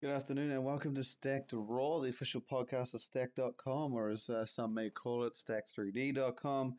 [0.00, 4.46] Good afternoon and welcome to Stacked Raw, the official podcast of Stack.com, or as uh,
[4.46, 6.76] some may call it, Stack3D.com.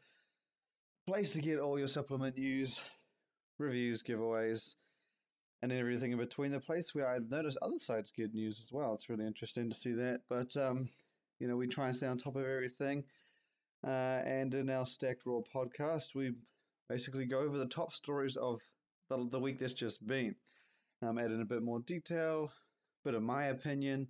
[1.06, 2.82] Place to get all your supplement news,
[3.58, 4.76] reviews, giveaways,
[5.62, 6.54] and everything in between.
[6.54, 8.94] The place where I've noticed other sites get news as well.
[8.94, 10.22] It's really interesting to see that.
[10.30, 10.88] But, um,
[11.40, 13.04] you know, we try and stay on top of everything.
[13.86, 16.32] Uh, and in our Stacked Raw podcast, we
[16.88, 18.62] basically go over the top stories of
[19.10, 20.36] the, the week that's just been.
[21.02, 22.50] Um, add in a bit more detail,
[23.04, 24.08] bit of my opinion.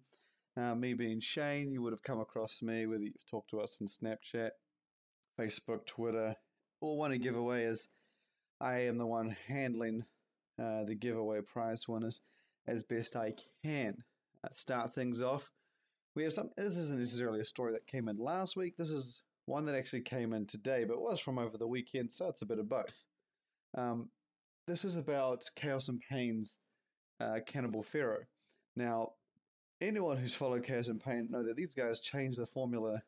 [0.57, 3.79] Uh, me being Shane, you would have come across me whether you've talked to us
[3.81, 4.49] in Snapchat,
[5.39, 6.35] Facebook, Twitter.
[6.81, 7.87] All want to give away is
[8.59, 10.03] I am the one handling
[10.61, 12.21] uh, the giveaway prize winners
[12.67, 13.33] as best I
[13.63, 13.95] can.
[14.43, 15.49] Uh, start things off.
[16.15, 16.49] We have some.
[16.57, 18.75] This isn't necessarily a story that came in last week.
[18.77, 22.27] This is one that actually came in today, but was from over the weekend, so
[22.27, 23.03] it's a bit of both.
[23.77, 24.09] Um,
[24.67, 26.57] this is about Chaos and Pain's
[27.19, 28.25] uh, Cannibal Ferox.
[28.79, 29.11] Now,
[29.81, 33.03] anyone who's followed Chaos and Pain know that these guys change the formula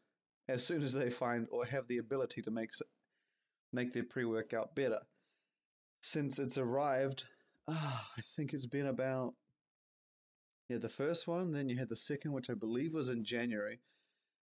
[0.49, 2.71] as soon as they find or have the ability to make
[3.71, 4.99] make their pre-workout better.
[6.01, 7.23] Since it's arrived,
[7.69, 9.33] ah, I think it's been about
[10.67, 13.79] yeah the first one, then you had the second, which I believe was in January,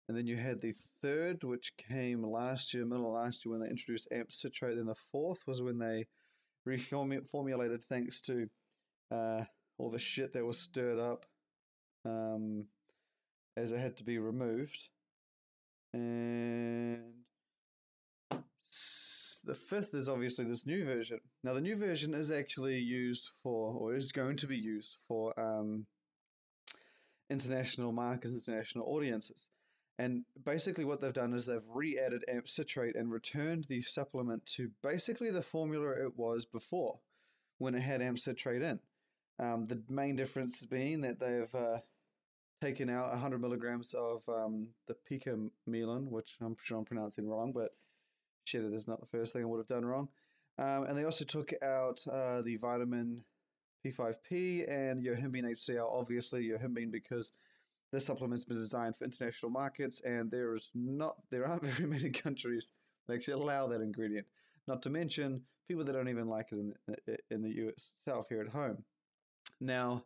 [0.08, 3.60] and then you had the third, which came last year, middle of last year when
[3.60, 4.78] they introduced amp citrate.
[4.78, 6.06] Then the fourth was when they
[6.66, 8.48] reformulated thanks to
[9.12, 9.44] uh,
[9.78, 11.26] all the shit that was stirred up
[12.06, 12.66] um,
[13.56, 14.90] as it had to be removed.
[15.94, 17.14] And
[19.48, 21.20] the fifth is obviously this new version.
[21.44, 25.34] Now, the new version is actually used for, or is going to be used for
[25.40, 25.86] um,
[27.30, 29.50] international markets, international audiences.
[30.00, 34.46] And basically, what they've done is they've re added amp citrate and returned the supplement
[34.58, 37.00] to basically the formula it was before
[37.58, 38.80] when it had amp citrate in.
[39.40, 41.80] Um, the main difference being that they've uh,
[42.62, 47.52] taken out 100 milligrams of um, the pica melon, which I'm sure I'm pronouncing wrong,
[47.52, 47.70] but
[48.46, 50.10] shit, it is not the first thing I would have done wrong.
[50.58, 53.24] Um, and they also took out uh, the vitamin
[53.86, 57.32] P5P and yohimbine HCl, obviously yohimbine because
[57.92, 62.10] this supplement's been designed for international markets, and there is not there aren't very many
[62.10, 62.72] countries
[63.08, 64.26] that actually allow that ingredient.
[64.68, 68.28] Not to mention people that don't even like it in the, in the US South
[68.30, 68.84] here at home.
[69.60, 70.04] Now,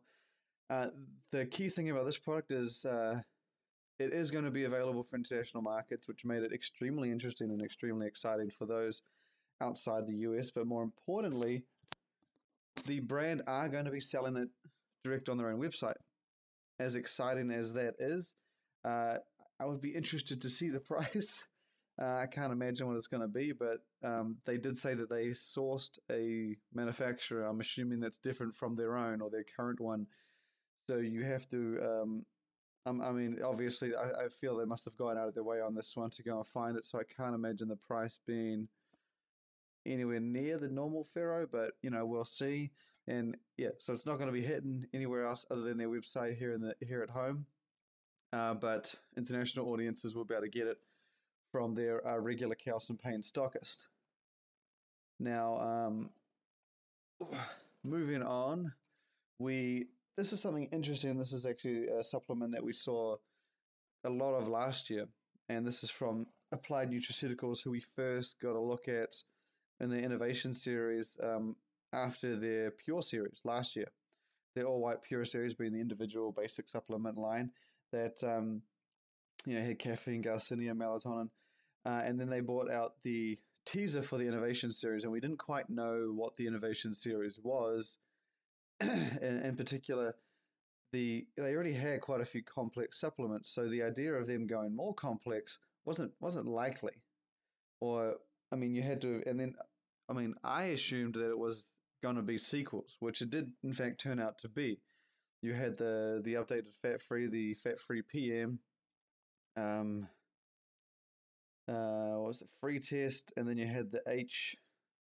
[0.70, 0.88] uh,
[1.32, 3.22] the key thing about this product is uh,
[4.00, 7.62] it is going to be available for international markets, which made it extremely interesting and
[7.62, 9.02] extremely exciting for those
[9.62, 10.52] outside the US.
[10.52, 11.64] But more importantly,
[12.86, 14.50] the brand are going to be selling it
[15.04, 15.98] direct on their own website.
[16.80, 18.36] As exciting as that is,
[18.86, 19.18] uh,
[19.60, 21.46] I would be interested to see the price.
[22.00, 25.10] Uh, I can't imagine what it's going to be, but um, they did say that
[25.10, 27.46] they sourced a manufacturer.
[27.46, 30.08] I'm assuming that's different from their own or their current one.
[30.90, 31.80] So you have to.
[31.82, 32.26] Um,
[32.88, 35.76] um, I mean, obviously, I, feel they must have gone out of their way on
[35.76, 36.86] this one to go and find it.
[36.86, 38.68] So I can't imagine the price being
[39.86, 42.72] anywhere near the normal Ferox, but you know we'll see.
[43.08, 46.38] And yeah, so it's not going to be hitting anywhere else other than their website
[46.38, 47.46] here in the here at home.
[48.34, 50.78] Uh, but international audiences will be able to get it
[51.52, 53.86] from their uh, regular Chaos and Pain stockist.
[55.20, 56.10] Now, um,
[57.84, 58.72] moving on,
[59.40, 61.18] we this is something interesting.
[61.18, 63.16] This is actually a supplement that we saw
[64.04, 65.06] a lot of last year,
[65.50, 69.14] and this is from Applied Nutriceuticals, who we first got a look at
[69.80, 71.56] in the innovation series um,
[71.94, 73.88] after their Pure series last year.
[74.56, 77.52] Their all white Pure series being the individual basic supplement line
[77.92, 78.62] that um,
[79.46, 81.30] you know had caffeine, garcinia, melatonin,
[81.86, 85.38] uh, and then they brought out the teaser for the innovation series, and we didn't
[85.38, 87.98] quite know what the innovation series was.
[88.82, 90.16] in, in particular,
[90.92, 94.76] the they already had quite a few complex supplements, so the idea of them going
[94.76, 96.94] more complex wasn't wasn't likely.
[97.80, 98.16] Or
[98.52, 99.56] I mean, you had to, and then
[100.10, 103.74] I mean, I assumed that it was going to be sequels, which it did in
[103.74, 104.80] fact turn out to be.
[105.42, 108.60] You had the the updated fat free, the fat free PM.
[109.58, 110.08] Um,
[111.68, 114.56] uh, what was it free test, and then you had the H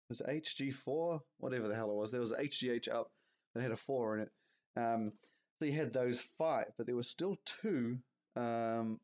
[0.09, 2.11] was it HG4, whatever the hell it was.
[2.11, 3.11] There was HGH up
[3.53, 4.31] that had a four in it.
[4.75, 5.13] Um,
[5.57, 7.97] so you had those five, but there were still two.
[8.35, 8.99] Um,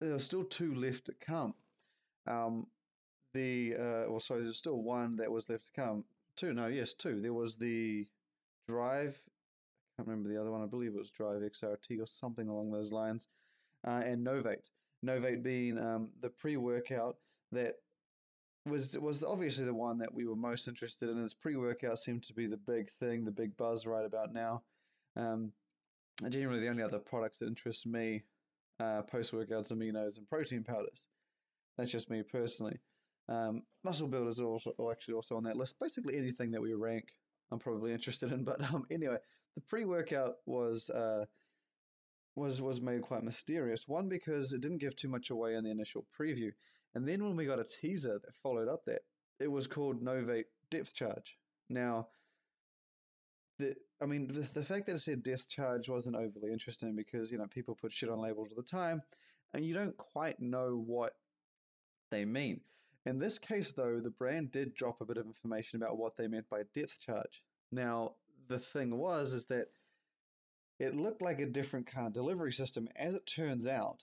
[0.00, 1.54] there were still two left to come.
[2.26, 2.66] Um,
[3.32, 6.04] the uh, well, sorry, there's still one that was left to come.
[6.36, 7.20] Two, no, yes, two.
[7.20, 8.06] There was the
[8.68, 9.18] Drive.
[9.18, 10.62] I can't remember the other one.
[10.62, 13.26] I believe it was Drive XRT or something along those lines,
[13.86, 14.68] uh, and Novate.
[15.04, 17.16] Novate being um, the pre-workout
[17.52, 17.74] that
[18.66, 21.22] was was obviously the one that we were most interested in.
[21.22, 24.62] As pre-workout seemed to be the big thing, the big buzz right about now.
[25.16, 25.52] Um,
[26.28, 28.24] generally the only other products that interest me
[28.80, 31.08] uh, post workouts, aminos, and protein powders.
[31.76, 32.78] That's just me personally.
[33.28, 35.76] Um, muscle builders are also actually also on that list.
[35.80, 37.08] Basically anything that we rank,
[37.50, 38.44] I'm probably interested in.
[38.44, 39.18] But um, anyway,
[39.54, 41.24] the pre-workout was uh,
[42.36, 43.88] was was made quite mysterious.
[43.88, 46.52] One because it didn't give too much away in the initial preview,
[46.94, 49.00] and then when we got a teaser that followed up that,
[49.40, 51.38] it was called Novate Depth Charge.
[51.68, 52.08] Now,
[53.58, 57.32] the I mean the, the fact that it said Depth Charge wasn't overly interesting because
[57.32, 59.02] you know people put shit on labels all the time,
[59.54, 61.14] and you don't quite know what
[62.10, 62.60] they mean.
[63.06, 66.26] In this case, though, the brand did drop a bit of information about what they
[66.26, 67.42] meant by depth charge.
[67.70, 68.16] Now,
[68.48, 69.68] the thing was is that
[70.78, 72.88] it looked like a different kind of delivery system.
[72.96, 74.02] As it turns out,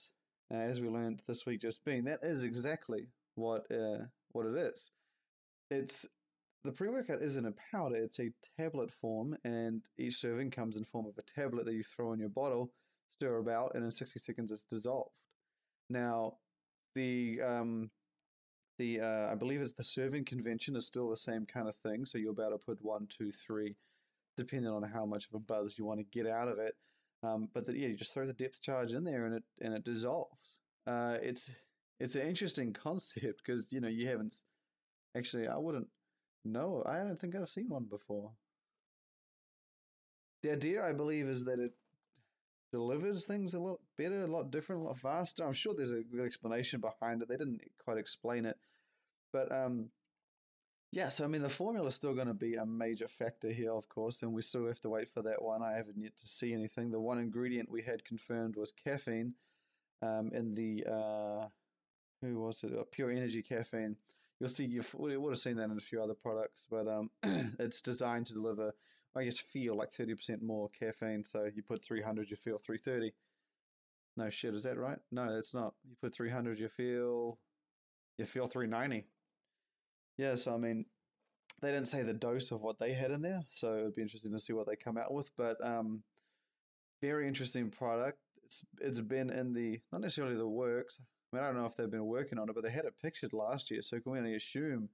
[0.52, 4.56] uh, as we learned this week just being, that is exactly what uh, what it
[4.56, 4.90] is.
[5.70, 6.06] It's
[6.64, 11.06] the pre-workout isn't a powder; it's a tablet form, and each serving comes in form
[11.06, 12.72] of a tablet that you throw in your bottle,
[13.16, 15.10] stir about, and in 60 seconds it's dissolved.
[15.90, 16.38] Now,
[16.94, 17.90] the um,
[18.78, 22.04] the uh, I believe it's the serving convention is still the same kind of thing.
[22.04, 23.76] So you're about to put one, two, three,
[24.36, 26.74] depending on how much of a buzz you want to get out of it.
[27.22, 29.74] Um, but the, yeah, you just throw the depth charge in there and it and
[29.74, 30.58] it dissolves.
[30.86, 31.50] Uh, it's
[32.00, 34.34] it's an interesting concept because you know you haven't
[35.16, 35.88] actually I wouldn't
[36.44, 38.32] know I don't think I've seen one before.
[40.42, 41.72] The idea I believe is that it
[42.70, 45.44] delivers things a lot better, a lot different, a lot faster.
[45.46, 47.28] I'm sure there's a good explanation behind it.
[47.28, 48.56] They didn't quite explain it,
[49.32, 49.88] but um,
[50.94, 51.08] yeah.
[51.08, 53.88] So I mean, the formula is still going to be a major factor here, of
[53.88, 55.62] course, and we still have to wait for that one.
[55.62, 56.90] I haven't yet to see anything.
[56.90, 59.34] The one ingredient we had confirmed was caffeine,
[60.02, 61.48] um, in the uh,
[62.22, 62.72] who was it?
[62.78, 63.96] Uh, pure energy caffeine.
[64.38, 67.10] You'll see you would have seen that in a few other products, but um,
[67.58, 68.72] it's designed to deliver
[69.16, 71.24] I guess feel like 30% more caffeine.
[71.24, 73.14] So you put 300, you feel 330.
[74.16, 74.98] No shit, is that right?
[75.12, 75.74] No, that's not.
[75.88, 77.38] You put 300, you feel
[78.18, 79.06] you feel 390.
[80.16, 80.84] Yeah, so I mean,
[81.60, 84.32] they didn't say the dose of what they had in there, so it'd be interesting
[84.32, 85.30] to see what they come out with.
[85.36, 86.02] But um,
[87.02, 88.18] very interesting product.
[88.44, 91.00] It's it's been in the not necessarily the works.
[91.00, 92.94] I mean, I don't know if they've been working on it, but they had it
[93.02, 94.88] pictured last year, so can we only assume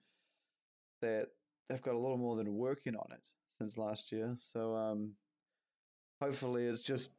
[1.03, 1.27] that
[1.69, 3.23] they've got a little more than working on it
[3.59, 4.37] since last year.
[4.41, 5.13] So um,
[6.21, 7.13] hopefully, it's just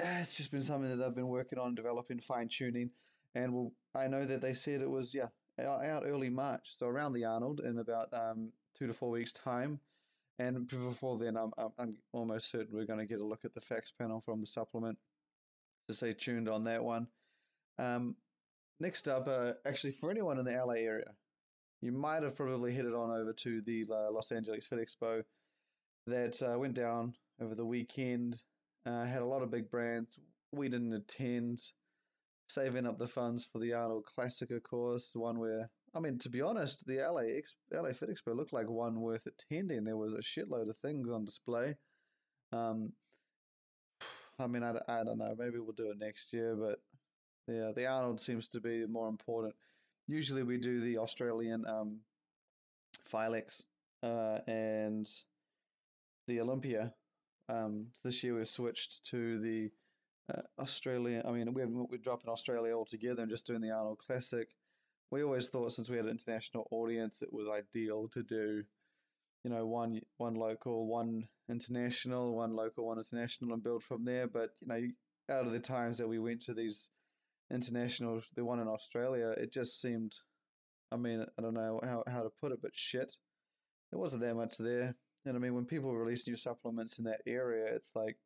[0.00, 2.90] eh, it's just been something that they've been working on, developing, fine tuning,
[3.34, 5.28] and we'll, I know that they said it was yeah
[5.60, 9.80] out early March, so around the Arnold in about um, two to four weeks time.
[10.38, 13.60] And before then, I'm, I'm, almost certain we're going to get a look at the
[13.60, 14.98] facts panel from the supplement.
[15.86, 17.06] So stay tuned on that one.
[17.78, 18.16] Um,
[18.80, 21.12] next up, uh, actually, for anyone in the LA area,
[21.80, 25.22] you might have probably headed on over to the uh, Los Angeles Fit Expo
[26.06, 28.40] that uh, went down over the weekend.
[28.86, 30.18] Uh, had a lot of big brands.
[30.52, 31.60] We didn't attend,
[32.46, 36.18] saving up the funds for the Arnold Classic, of course, the one where I mean,
[36.18, 37.40] to be honest, the LA
[37.70, 39.84] LA Fit Expo looked like one worth attending.
[39.84, 41.76] There was a shitload of things on display.
[42.52, 42.92] Um,
[44.38, 45.34] I mean, I, I don't know.
[45.38, 46.78] Maybe we'll do it next year, but
[47.46, 49.54] yeah, the Arnold seems to be more important.
[50.08, 51.98] Usually, we do the Australian um,
[53.10, 53.62] Filex
[54.02, 55.08] uh, and
[56.26, 56.94] the Olympia.
[57.48, 59.70] Um, this year we've switched to the
[60.58, 61.22] Australia.
[61.26, 64.48] I mean, we're, we're dropping Australia altogether and just doing the Arnold Classic.
[65.10, 68.62] We always thought since we had an international audience, it was ideal to do,
[69.44, 74.26] you know, one one local, one international, one local, one international, and build from there.
[74.26, 74.80] But you know,
[75.36, 76.88] out of the times that we went to these
[77.50, 80.12] internationals, the one in Australia, it just seemed,
[80.90, 83.12] I mean, I don't know how, how to put it, but shit.
[83.90, 84.94] There wasn't that much there.
[85.26, 88.16] And I mean, when people release new supplements in that area, it's like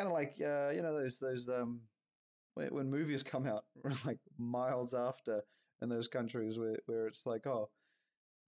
[0.00, 1.80] kind of like uh, you know those those um
[2.54, 3.64] when, when movies come out
[4.06, 5.42] like miles after
[5.82, 7.68] in those countries where where it's like oh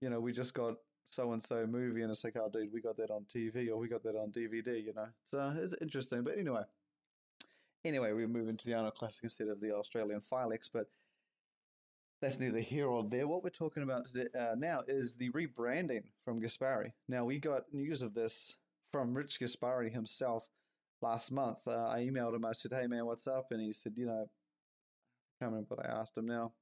[0.01, 2.81] you know we just got so and so movie and it's like oh dude we
[2.81, 6.23] got that on TV or we got that on DVD you know so it's interesting
[6.23, 6.63] but anyway
[7.85, 10.87] anyway we move into the Arnold Classic instead of the Australian Filex but
[12.19, 13.27] that's neither here or there.
[13.27, 16.93] What we're talking about today, uh, now is the rebranding from Gaspari.
[17.09, 18.55] Now, we got news of this
[18.93, 20.47] from Rich Gaspari himself
[21.03, 21.59] last month.
[21.67, 22.45] Uh, I emailed him.
[22.45, 25.85] I said, "Hey, man, what's up?" And he said, "You know, I can't remember what
[25.85, 26.53] I asked him now.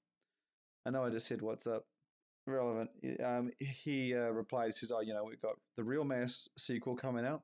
[0.85, 1.85] I know I just said what's up.
[2.47, 2.89] Relevant."
[3.23, 6.95] Um, he uh, replied, "He says, oh, you know, we've got the Real Mass sequel
[6.95, 7.43] coming out,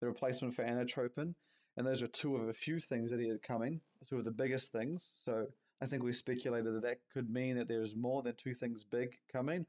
[0.00, 1.34] the replacement for Anatropin,
[1.76, 3.80] and those are two of a few things that he had coming.
[4.08, 5.12] Two of the biggest things.
[5.14, 5.46] So."
[5.82, 8.84] I think we speculated that that could mean that there is more than two things
[8.84, 9.66] big coming,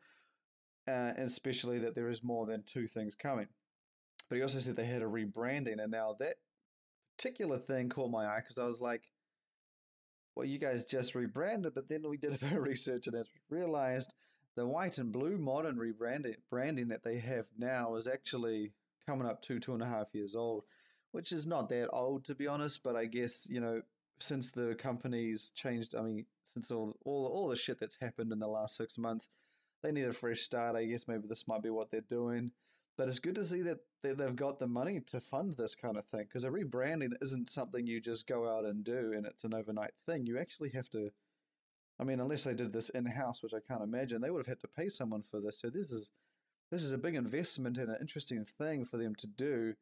[0.88, 3.48] uh, and especially that there is more than two things coming.
[4.30, 6.36] But he also said they had a rebranding, and now that
[7.18, 9.04] particular thing caught my eye because I was like,
[10.36, 14.14] well, you guys just rebranded, but then we did a bit of research and realized
[14.56, 18.72] the white and blue modern rebranding branding that they have now is actually
[19.08, 20.64] coming up to two and a half years old,
[21.12, 22.84] which is not that old to be honest.
[22.84, 23.82] But I guess you know
[24.20, 28.40] since the company's changed, I mean, since all all all the shit that's happened in
[28.40, 29.30] the last six months,
[29.82, 30.76] they need a fresh start.
[30.76, 32.52] I guess maybe this might be what they're doing.
[32.98, 36.06] But it's good to see that they've got the money to fund this kind of
[36.06, 39.54] thing because a rebranding isn't something you just go out and do and it's an
[39.54, 40.26] overnight thing.
[40.26, 41.10] You actually have to.
[42.00, 44.48] I mean, unless they did this in house, which I can't imagine, they would have
[44.48, 45.60] had to pay someone for this.
[45.60, 46.10] So this is
[46.72, 49.74] this is a big investment and an interesting thing for them to do,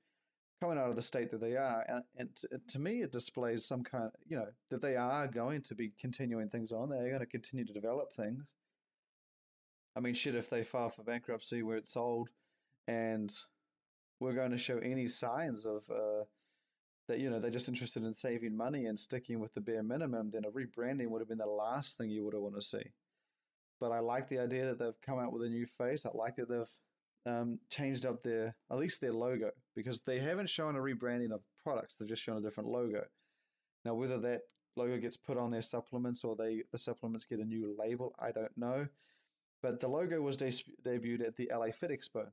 [0.62, 1.86] coming out of the state that they are.
[1.88, 5.62] And, and to, to me, it displays some kind, you know, that they are going
[5.64, 6.90] to be continuing things on.
[6.90, 8.44] They're going to continue to develop things.
[9.96, 12.30] I mean, shit, if they file for bankruptcy where it's sold
[12.88, 13.34] and
[14.20, 16.24] we're going to show any signs of uh,
[17.08, 20.32] that you know they're just interested in saving money and sticking with the bare minimum,
[20.32, 22.84] then a rebranding would have been the last thing you would have want to see.
[23.80, 26.06] But I like the idea that they've come out with a new face.
[26.06, 26.74] I like that they've
[27.26, 31.42] um, changed up their at least their logo because they haven't shown a rebranding of
[31.64, 31.96] products.
[31.96, 33.04] They've just shown a different logo.
[33.86, 34.42] Now, whether that
[34.76, 38.32] logo gets put on their supplements or they the supplements get a new label, I
[38.32, 38.88] don't know.
[39.62, 42.28] But the logo was de- debuted at the LA Fit Expo,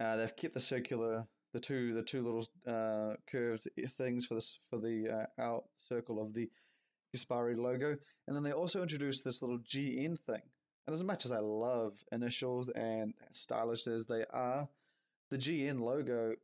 [0.00, 4.58] uh, they've kept the circular, the two, the two little uh, curved things for this
[4.68, 5.08] for the
[5.38, 6.50] uh, out circle of the
[7.14, 7.96] Gaspari logo,
[8.26, 10.42] and then they also introduced this little GN thing.
[10.86, 14.68] And as much as I love initials and stylish as they are,
[15.30, 16.34] the GN logo,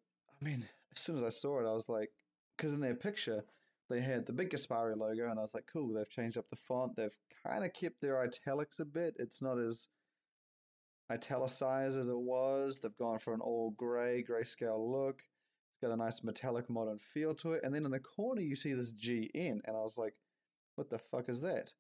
[0.41, 2.11] I mean, as soon as I saw it, I was like,
[2.57, 3.45] because in their picture,
[3.91, 6.57] they had the big Gaspari logo, and I was like, cool, they've changed up the
[6.57, 6.97] font.
[6.97, 9.17] They've kind of kept their italics a bit.
[9.19, 9.89] It's not as
[11.11, 12.79] italicized as it was.
[12.79, 15.19] They've gone for an all grey, grayscale look.
[15.19, 17.65] It's got a nice metallic modern feel to it.
[17.65, 20.15] And then in the corner, you see this GN, and I was like,
[20.77, 21.73] what the fuck is that?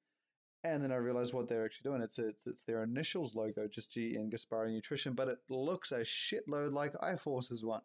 [0.62, 2.02] And then I realized what they're actually doing.
[2.02, 6.72] It's it's, it's their initials logo, just GN Gaspari Nutrition, but it looks a shitload
[6.72, 7.80] like iForce's one.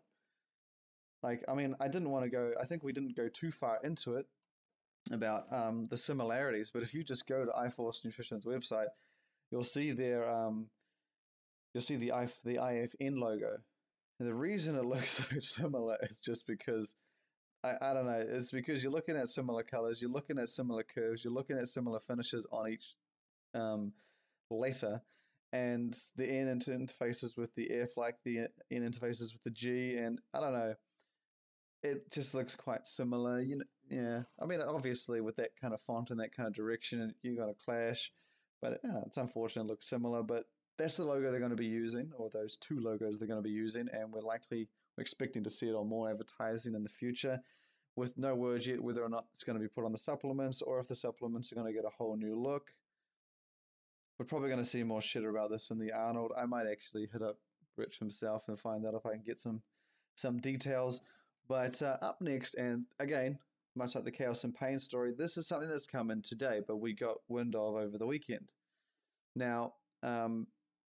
[1.24, 3.80] Like, I mean, I didn't want to go, I think we didn't go too far
[3.84, 4.28] into it
[5.12, 8.88] about um, the similarities, but if you just go to iForce Nutrition's website,
[9.52, 10.70] you'll see their um,
[11.75, 13.58] you'll see the IF, the IFN logo.
[14.20, 16.96] And the reason it looks so similar is just because
[17.65, 18.24] I, I don't know.
[18.25, 21.67] It's because you're looking at similar colors, you're looking at similar curves, you're looking at
[21.67, 22.96] similar finishes on each
[23.53, 23.91] um,
[24.50, 25.01] letter,
[25.51, 30.22] and the N interfaces with the F, like the N interfaces with the G, and
[30.34, 30.75] I don't know.
[31.84, 33.65] It just looks quite similar, you know.
[33.89, 37.38] Yeah, I mean, obviously with that kind of font and that kind of direction, you
[37.38, 38.12] got a clash,
[38.62, 39.65] but yeah, it's unfortunate.
[39.65, 40.46] It looks similar, but
[40.77, 43.48] that's the logo they're going to be using, or those two logos they're going to
[43.48, 44.67] be using, and we're likely
[44.98, 47.39] we're expecting to see it on more advertising in the future.
[47.96, 50.62] With no word yet whether or not it's going to be put on the supplements,
[50.62, 52.63] or if the supplements are going to get a whole new look.
[54.17, 56.32] We're probably going to see more shit about this in the Arnold.
[56.38, 57.38] I might actually hit up
[57.77, 59.62] Rich himself and find out if I can get some
[60.15, 61.01] some details.
[61.48, 63.38] But uh, up next, and again,
[63.75, 66.77] much like the chaos and pain story, this is something that's come in today, but
[66.77, 68.50] we got wind of over the weekend.
[69.36, 70.48] Now, um,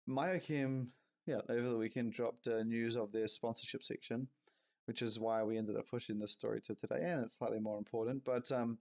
[0.08, 0.88] Myochem,
[1.26, 4.28] yeah, over the weekend dropped uh, news of their sponsorship section,
[4.86, 7.78] which is why we ended up pushing this story to today, and it's slightly more
[7.78, 8.24] important.
[8.24, 8.78] But um,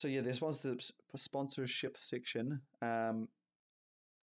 [0.00, 0.80] so yeah, their sponsorship
[1.16, 3.28] sponsorship section um,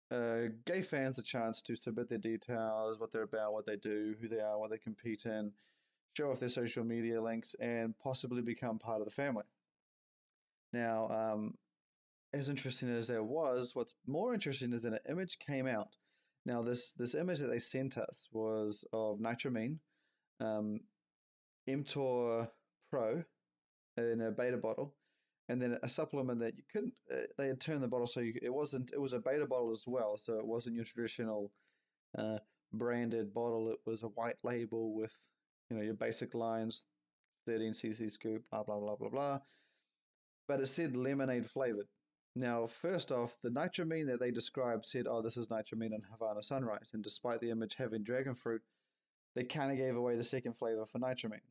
[0.09, 4.15] uh, gave fans the chance to submit their details, what they're about, what they do,
[4.21, 5.51] who they are, what they compete in,
[6.15, 9.43] show off their social media links, and possibly become part of the family.
[10.71, 11.53] Now, um,
[12.34, 15.96] as interesting as that was, what's more interesting is that an image came out.
[16.46, 19.79] Now, this this image that they sent us was of nitramine,
[20.39, 20.79] um,
[21.67, 22.50] mTOR
[22.89, 23.24] Pro,
[23.98, 24.96] in a beta bottle,
[25.50, 26.93] and then a supplement that you couldn't.
[27.12, 28.91] Uh, they had turned the bottle so you, it wasn't.
[28.93, 31.51] It was a beta bottle as well, so it wasn't your traditional
[32.17, 32.39] uh,
[32.74, 33.69] branded bottle.
[33.72, 35.13] It was a white label with
[35.69, 36.86] you know your basic lines,
[37.46, 39.39] 13 cc scoop, blah blah blah blah blah.
[40.48, 41.88] But it said lemonade flavored.
[42.38, 46.44] Now, first off, the nitramine that they described said, oh, this is nitramine and Havana
[46.44, 46.91] Sunrise.
[46.94, 48.62] And despite the image having dragon fruit,
[49.36, 51.41] they kind of gave away the second flavor for nitramine.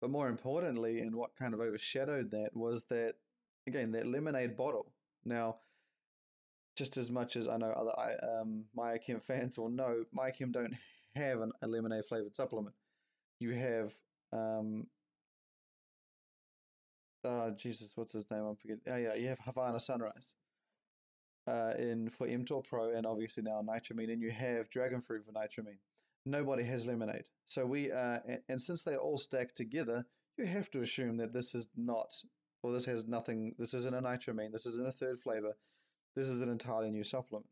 [0.00, 3.16] But more importantly, and what kind of overshadowed that was that,
[3.66, 4.94] again, that lemonade bottle.
[5.26, 5.56] Now,
[6.74, 10.74] just as much as I know other um, Myochem fans will know, Myochem don't
[11.14, 12.74] have an, a lemonade flavored supplement.
[13.40, 13.92] You have
[14.32, 14.86] um,
[17.26, 18.44] uh, Jesus, what's his name?
[18.44, 18.82] I'm forgetting.
[18.88, 20.32] Oh, yeah, you have Havana Sunrise
[21.46, 25.32] uh, in for mTOR Pro, and obviously now nitramine, and you have Dragon Fruit for
[25.32, 25.78] nitramine.
[26.24, 27.24] Nobody has lemonade.
[27.46, 30.04] So we, uh, and, and since they're all stack together,
[30.36, 32.12] you have to assume that this is not,
[32.62, 35.52] or this has nothing, this isn't a nitramine, this isn't a third flavor,
[36.14, 37.46] this is an entirely new supplement.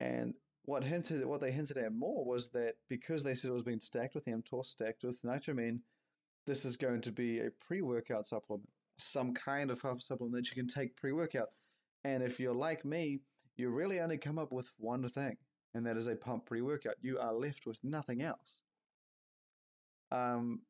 [0.00, 0.34] And
[0.64, 3.80] what hinted, what they hinted at more was that because they said it was being
[3.80, 5.80] stacked with mTOR, stacked with nitramine,
[6.48, 10.66] this is going to be a pre-workout supplement, some kind of supplement that you can
[10.66, 11.48] take pre-workout.
[12.04, 13.20] And if you're like me,
[13.58, 15.36] you really only come up with one thing,
[15.74, 16.94] and that is a pump pre-workout.
[17.02, 18.62] You are left with nothing else.
[20.10, 20.62] Um,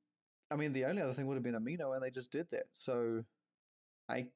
[0.50, 2.64] I mean, the only other thing would have been amino, and they just did that.
[2.72, 3.22] So,
[4.08, 4.26] I,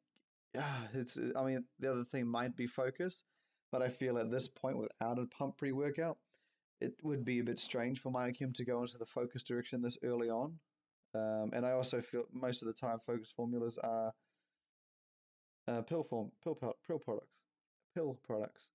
[0.55, 1.19] yeah, it's.
[1.35, 3.25] I mean, the other thing might be focus,
[3.73, 6.19] but I feel at this point, without a pump pre-workout,
[6.81, 9.99] it would be a bit strange for Myochem to go into the focus direction this
[10.05, 10.61] early on.
[11.15, 14.13] Um, and I also feel most of the time focus formulas are
[15.69, 17.33] uh, pill form, pill, pill products,
[17.95, 18.71] pill products.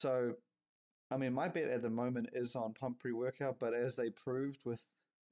[0.00, 0.34] So,
[1.10, 4.60] I mean, my bet at the moment is on pump pre-workout, but as they proved
[4.64, 4.82] with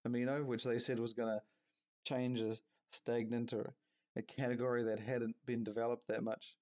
[0.07, 1.43] amino, which they said was going to
[2.07, 2.57] change a
[2.93, 3.75] stagnant or
[4.17, 6.57] a category that hadn't been developed that much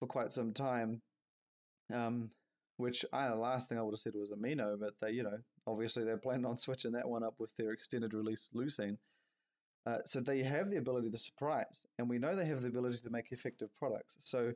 [0.00, 1.02] for quite some time.
[1.92, 2.30] Um,
[2.78, 5.38] which I the last thing I would have said was amino, but they, you know,
[5.66, 8.98] obviously they're planning on switching that one up with their extended release leucine.
[9.86, 12.98] Uh, so they have the ability to surprise, and we know they have the ability
[12.98, 14.16] to make effective products.
[14.20, 14.52] So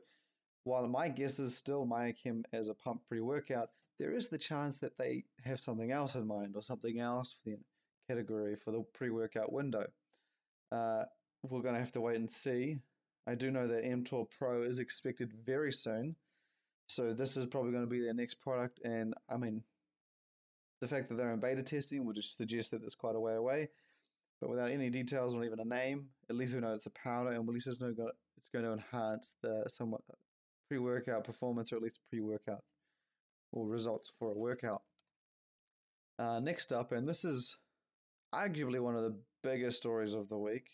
[0.65, 4.97] while my guess is still Myochem as a pump pre-workout, there is the chance that
[4.97, 7.57] they have something else in mind or something else for the
[8.09, 9.85] category for the pre-workout window.
[10.71, 11.03] Uh,
[11.43, 12.77] we're going to have to wait and see.
[13.25, 16.15] I do know that mTOR Pro is expected very soon,
[16.87, 18.79] so this is probably going to be their next product.
[18.83, 19.63] And I mean,
[20.81, 23.35] the fact that they're in beta testing would just suggest that it's quite a way
[23.35, 23.69] away.
[24.41, 27.29] But without any details or even a name, at least we know it's a powder,
[27.29, 30.01] and at least it's going to enhance the somewhat
[30.67, 32.63] pre-workout performance, or at least pre-workout
[33.51, 34.81] or results for a workout.
[36.17, 37.57] Uh, next up, and this is
[38.33, 40.67] arguably one of the biggest stories of the week.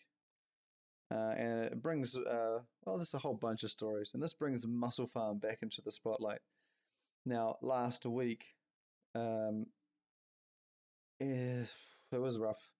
[1.09, 4.65] Uh, and it brings, uh, well, there's a whole bunch of stories, and this brings
[4.65, 6.41] MusclePharm back into the spotlight.
[7.25, 8.45] Now, last week,
[9.15, 9.65] um,
[11.21, 11.63] eh,
[12.11, 12.76] it was rough.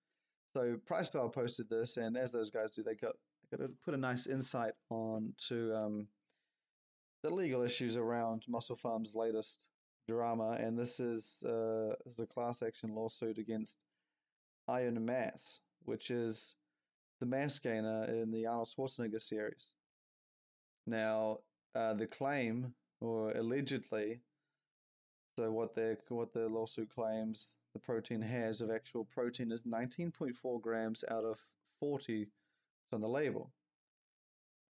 [0.58, 3.14] So PricePlow posted this, and as those guys do, they got
[3.52, 6.08] got to put a nice insight on to um,
[7.22, 9.68] the legal issues around MusclePharm's latest
[10.10, 13.86] drama, and this is, uh, this is a class action lawsuit against
[14.68, 16.56] Iron Mass, which is
[17.20, 19.70] the mass gainer in the Arnold Schwarzenegger series.
[20.88, 21.38] Now,
[21.76, 24.22] uh, the claim, or allegedly,
[25.38, 30.62] so what the what the lawsuit claims the protein has of actual protein is 19.4
[30.62, 31.38] grams out of
[31.80, 32.28] 40
[32.92, 33.52] on the label.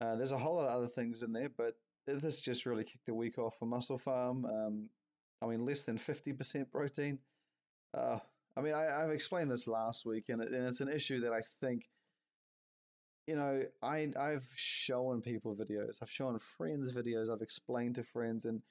[0.01, 1.75] Uh, there's a whole lot of other things in there, but
[2.05, 4.45] this just really kicked the week off for MusclePharm.
[4.45, 4.89] Um,
[5.41, 7.19] I mean, less than 50% protein.
[7.93, 8.19] Uh,
[8.57, 11.31] I mean, I, have explained this last week, and, it, and it's an issue that
[11.31, 11.87] I think,
[13.27, 18.45] you know, I, I've shown people videos, I've shown friends videos, I've explained to friends,
[18.45, 18.61] and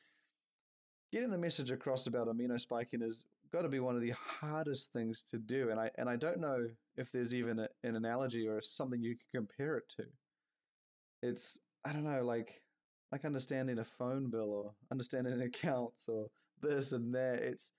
[1.12, 4.92] getting the message across about amino spiking has got to be one of the hardest
[4.92, 5.71] things to do.
[5.71, 9.16] And I and I don't know if there's even a, an analogy or something you
[9.16, 10.05] can compare it to.
[11.23, 12.61] It's I don't know, like
[13.12, 16.27] like understanding a phone bill or understanding accounts or
[16.61, 17.40] this and that.
[17.42, 17.73] It's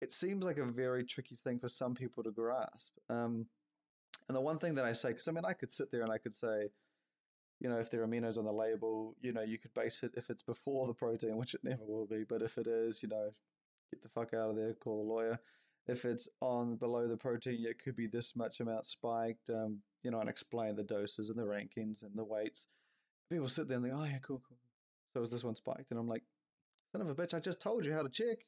[0.00, 2.92] it seems like a very tricky thing for some people to grasp.
[3.10, 3.46] Um,
[4.28, 6.12] and the one thing that I say, because I mean, I could sit there and
[6.12, 6.68] I could say,
[7.60, 10.12] you know, if there are aminos on the label, you know, you could base it
[10.16, 12.24] if it's before the protein, which it never will be.
[12.24, 13.30] But if it is, you know,
[13.92, 15.38] get the fuck out of there, call a lawyer.
[15.86, 20.10] If it's on below the protein, it could be this much amount spiked, um, you
[20.10, 22.68] know, and explain the doses and the rankings and the weights.
[23.30, 24.58] People sit there and they, go, oh yeah, cool, cool.
[25.14, 25.90] So is this one spiked?
[25.90, 26.22] And I'm like,
[26.92, 28.38] son of a bitch, I just told you how to check.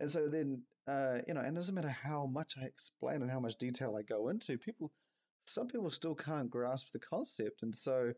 [0.00, 3.30] And so then, uh, you know, and it doesn't matter how much I explain and
[3.30, 4.92] how much detail I go into, people,
[5.44, 7.62] some people still can't grasp the concept.
[7.62, 8.12] And so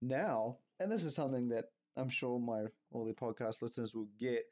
[0.00, 1.66] now, and this is something that
[1.96, 4.44] I'm sure my all the podcast listeners will get.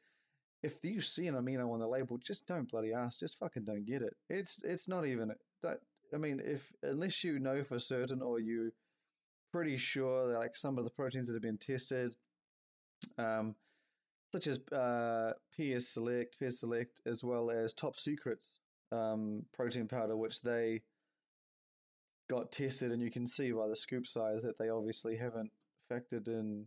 [0.63, 3.19] If you see an amino on the label, just don't bloody ask.
[3.19, 4.15] Just fucking don't get it.
[4.29, 5.31] It's it's not even
[5.63, 5.79] that.
[6.13, 8.71] I mean, if unless you know for certain or you
[9.51, 12.15] pretty sure that like some of the proteins that have been tested,
[13.17, 13.55] um,
[14.33, 18.59] such as uh, PS Select, PS Select, as well as Top Secrets
[18.91, 20.81] um, protein powder, which they
[22.31, 25.51] got tested, and you can see by the scoop size that they obviously haven't
[25.91, 26.65] factored in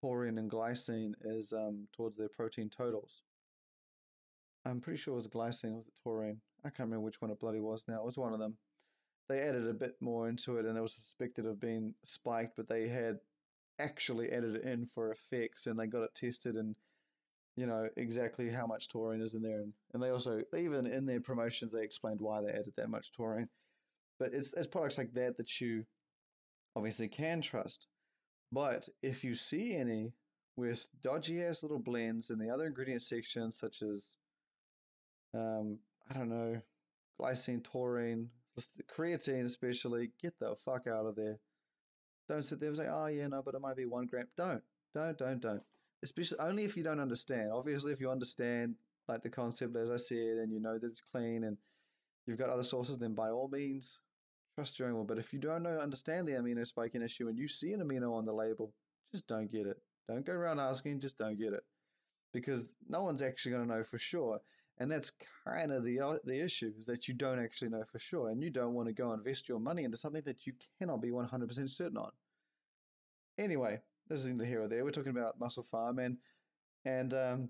[0.00, 3.22] taurine and glycine as um, towards their protein totals.
[4.66, 6.40] I'm pretty sure it was glycine, was it taurine?
[6.64, 8.00] I can't remember which one it bloody was now.
[8.00, 8.56] It was one of them.
[9.28, 12.68] They added a bit more into it, and it was suspected of being spiked, but
[12.68, 13.20] they had
[13.78, 16.74] actually added it in for effects and they got it tested and
[17.56, 21.06] you know exactly how much taurine is in there, and, and they also even in
[21.06, 23.48] their promotions they explained why they added that much taurine.
[24.18, 25.84] But it's it's products like that that you
[26.76, 27.86] obviously can trust.
[28.52, 30.12] But if you see any
[30.56, 34.16] with dodgy ass little blends in the other ingredient section, such as
[35.34, 35.78] um,
[36.10, 36.60] I don't know,
[37.20, 38.30] glycine, taurine,
[38.94, 41.38] creatine especially, get the fuck out of there.
[42.28, 44.26] Don't sit there and say, oh yeah, no, but it might be one gram.
[44.36, 44.62] Don't,
[44.94, 45.62] don't, don't, don't.
[46.02, 47.50] Especially only if you don't understand.
[47.52, 48.74] Obviously, if you understand
[49.08, 51.56] like the concept, as I said, and you know that it's clean and
[52.26, 53.98] you've got other sources, then by all means,
[54.54, 55.06] trust your own one.
[55.06, 58.14] But if you don't know, understand the amino spiking issue and you see an amino
[58.14, 58.72] on the label,
[59.12, 59.76] just don't get it.
[60.08, 61.64] Don't go around asking, just don't get it.
[62.32, 64.40] Because no one's actually going to know for sure.
[64.78, 65.12] And that's
[65.46, 68.48] kind of the the issue is that you don't actually know for sure, and you
[68.48, 71.98] don't want to go invest your money into something that you cannot be 100% certain
[71.98, 72.10] on.
[73.36, 73.80] Anyway,
[74.10, 74.84] this is neither here or there.
[74.84, 76.18] We're talking about MusclePharm and
[76.84, 77.48] and um,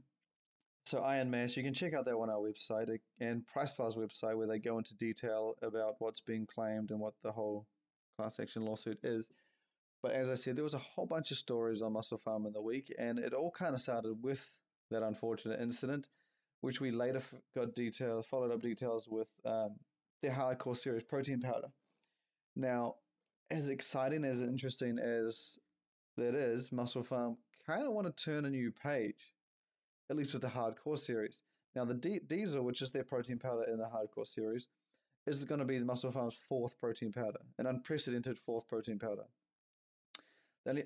[0.87, 1.57] so Iron Mass.
[1.57, 4.95] You can check out that on our website and PricePlow's website where they go into
[4.97, 7.67] detail about what's being claimed and what the whole
[8.17, 9.33] class action lawsuit is.
[10.03, 12.63] But as I said, there was a whole bunch of stories on MusclePharm in the
[12.63, 14.47] week, and it all kind of started with
[14.91, 16.09] that unfortunate incident
[16.61, 17.21] which we later
[17.55, 19.77] got detail followed up details with um,
[20.23, 21.69] their hardcore series protein powder.
[22.57, 22.97] Now,
[23.51, 25.59] as exciting as interesting as
[26.21, 29.35] that is, MusclePharm kind of want to turn a new page,
[30.11, 31.43] at least with the hardcore series.
[31.75, 34.67] Now, the D- Diesel, which is their protein powder in the hardcore series,
[35.27, 39.25] is going to be the MusclePharm's fourth protein powder, an unprecedented fourth protein powder.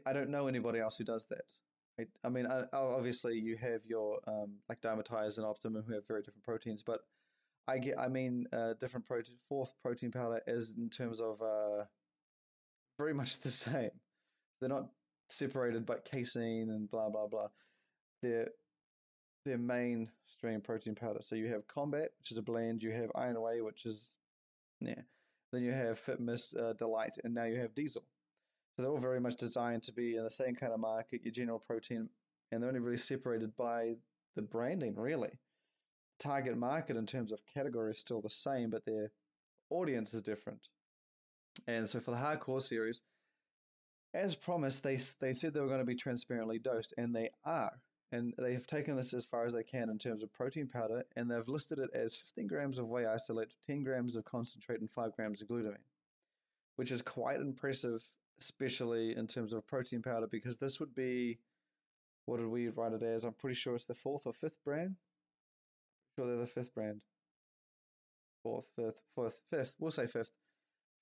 [0.07, 1.53] I don't know anybody else who does that.
[1.99, 6.07] I, I mean, I, obviously you have your um, like Dymatize and Optimum who have
[6.07, 7.01] very different proteins, but
[7.67, 9.37] I get, I mean, uh, different protein.
[9.49, 11.85] Fourth protein powder is in terms of uh,
[12.99, 13.91] very much the same.
[14.61, 14.89] They're not
[15.29, 17.49] separated by casein and blah blah blah.
[18.23, 18.49] They're
[19.45, 21.21] their mainstream protein powder.
[21.21, 22.83] So you have Combat, which is a blend.
[22.83, 24.17] You have Iron Whey, which is
[24.81, 25.03] yeah.
[25.53, 28.05] Then you have FitMiss uh, Delight, and now you have Diesel.
[28.75, 31.33] So they're all very much designed to be in the same kind of market, your
[31.33, 32.09] general protein,
[32.51, 33.95] and they're only really separated by
[34.35, 35.39] the branding, really.
[36.19, 39.13] Target market in terms of category is still the same, but their
[39.71, 40.61] audience is different.
[41.69, 43.03] And so for the hardcore series,
[44.15, 47.73] as promised, they they said they were going to be transparently dosed, and they are.
[48.13, 51.03] And they have taken this as far as they can in terms of protein powder,
[51.17, 54.91] and they've listed it as 15 grams of whey isolate, 10 grams of concentrate, and
[54.91, 55.83] 5 grams of glutamine,
[56.77, 58.09] which is quite impressive
[58.41, 61.39] especially in terms of protein powder, because this would be
[62.27, 63.25] what did we write it as?
[63.25, 64.97] I'm pretty sure it's the fourth or fifth brand.
[66.17, 67.01] Sure, they're the fifth brand.
[68.43, 69.75] Fourth, fifth, fourth, fifth.
[69.79, 70.33] We'll say fifth.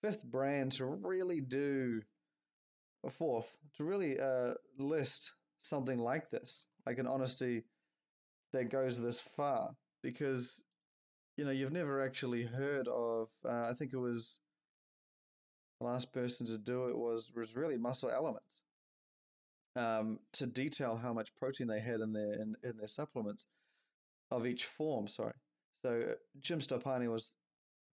[0.02, 2.02] Fifth brand to really do
[3.04, 7.64] a fourth to really uh, list something like this, like an honesty
[8.52, 9.70] that goes this far,
[10.02, 10.62] because
[11.36, 13.28] you know you've never actually heard of.
[13.44, 14.38] Uh, I think it was
[15.80, 18.60] the last person to do it was was really muscle elements.
[19.74, 23.46] Um, to detail how much protein they had in their in, in their supplements
[24.30, 25.08] of each form.
[25.08, 25.32] Sorry,
[25.82, 27.34] so uh, Jim Stoppani was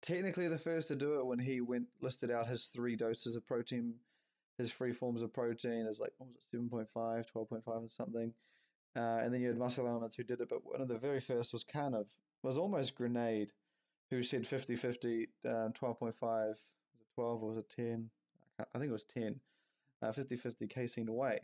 [0.02, 3.46] technically the first to do it when he went listed out his three doses of
[3.46, 3.94] protein,
[4.58, 8.34] his three forms of protein is like what was it 7.5, 12.5 or something.
[8.96, 11.20] Uh, and then you had muscle elements who did it, but one of the very
[11.20, 12.08] first was kind of
[12.42, 13.52] was almost Grenade,
[14.10, 16.56] who said 50-50, um, 12.5
[17.18, 18.10] 12 or was it 10?
[18.60, 19.40] I think it was 10.
[20.04, 21.40] Uh, 50-50 casein away.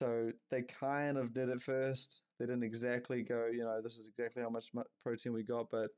[0.00, 2.22] So they kind of did it first.
[2.38, 4.70] They didn't exactly go, you know, this is exactly how much
[5.02, 5.90] protein we got, but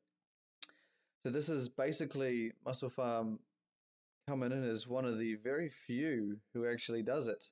[1.23, 3.39] so this is basically MusclePharm
[4.31, 7.45] coming in as one of the very few who actually does it.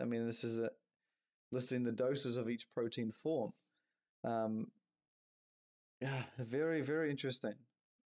[0.00, 0.70] I mean, this is a,
[1.50, 3.52] listing the doses of each protein form.
[4.24, 4.68] Um,
[6.00, 7.54] yeah, very very interesting.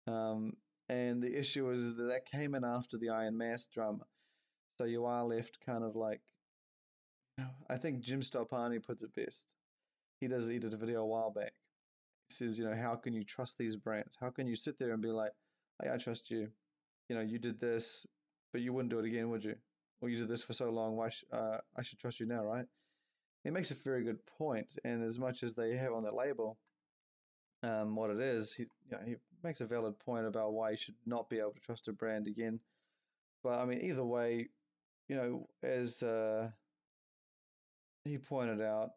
[0.05, 0.53] Um,
[0.89, 4.03] and the issue is that that came in after the Iron Mass drama.
[4.77, 6.21] So you are left kind of like,
[7.67, 9.45] I think Jim Stoppani puts it best.
[10.19, 10.47] He does.
[10.47, 11.53] He did a video a while back.
[12.29, 14.15] He says, you know, how can you trust these brands?
[14.21, 15.31] How can you sit there and be like,
[15.81, 16.49] hey, I trust you.
[17.13, 18.07] You know, you did this,
[18.51, 19.53] but you wouldn't do it again, would you?
[20.01, 20.95] Or you did this for so long.
[20.95, 21.09] Why?
[21.09, 22.65] Sh- uh, I should trust you now, right?
[23.45, 26.57] It makes a very good point, and as much as they have on the label,
[27.61, 30.77] um, what it is, he, you know, he makes a valid point about why you
[30.77, 32.59] should not be able to trust a brand again.
[33.43, 34.49] But I mean, either way,
[35.07, 36.49] you know, as uh,
[38.05, 38.89] he pointed out,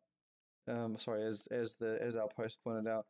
[0.68, 3.04] um, sorry, as as the as our post pointed out,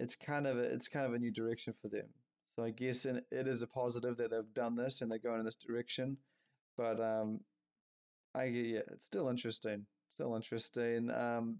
[0.00, 2.08] it's kind of a, it's kind of a new direction for them.
[2.56, 5.46] So I guess it is a positive that they've done this and they're going in
[5.46, 6.18] this direction.
[6.76, 7.40] But um,
[8.34, 11.10] I yeah, it's still interesting, still interesting.
[11.10, 11.58] Um,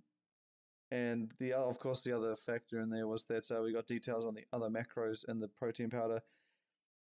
[0.91, 4.27] and the of course the other factor in there was that uh, we got details
[4.27, 6.21] on the other macros in the protein powder,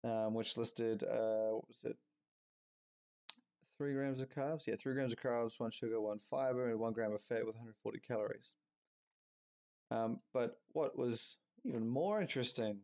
[0.04, 1.96] um, which listed uh, what was it?
[3.78, 4.66] Three grams of carbs.
[4.66, 7.54] Yeah, three grams of carbs, one sugar, one fiber, and one gram of fat with
[7.54, 8.54] 140 calories.
[9.90, 12.80] Um, but what was even more interesting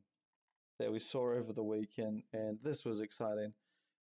[0.78, 3.52] that we saw over the weekend, and this was exciting,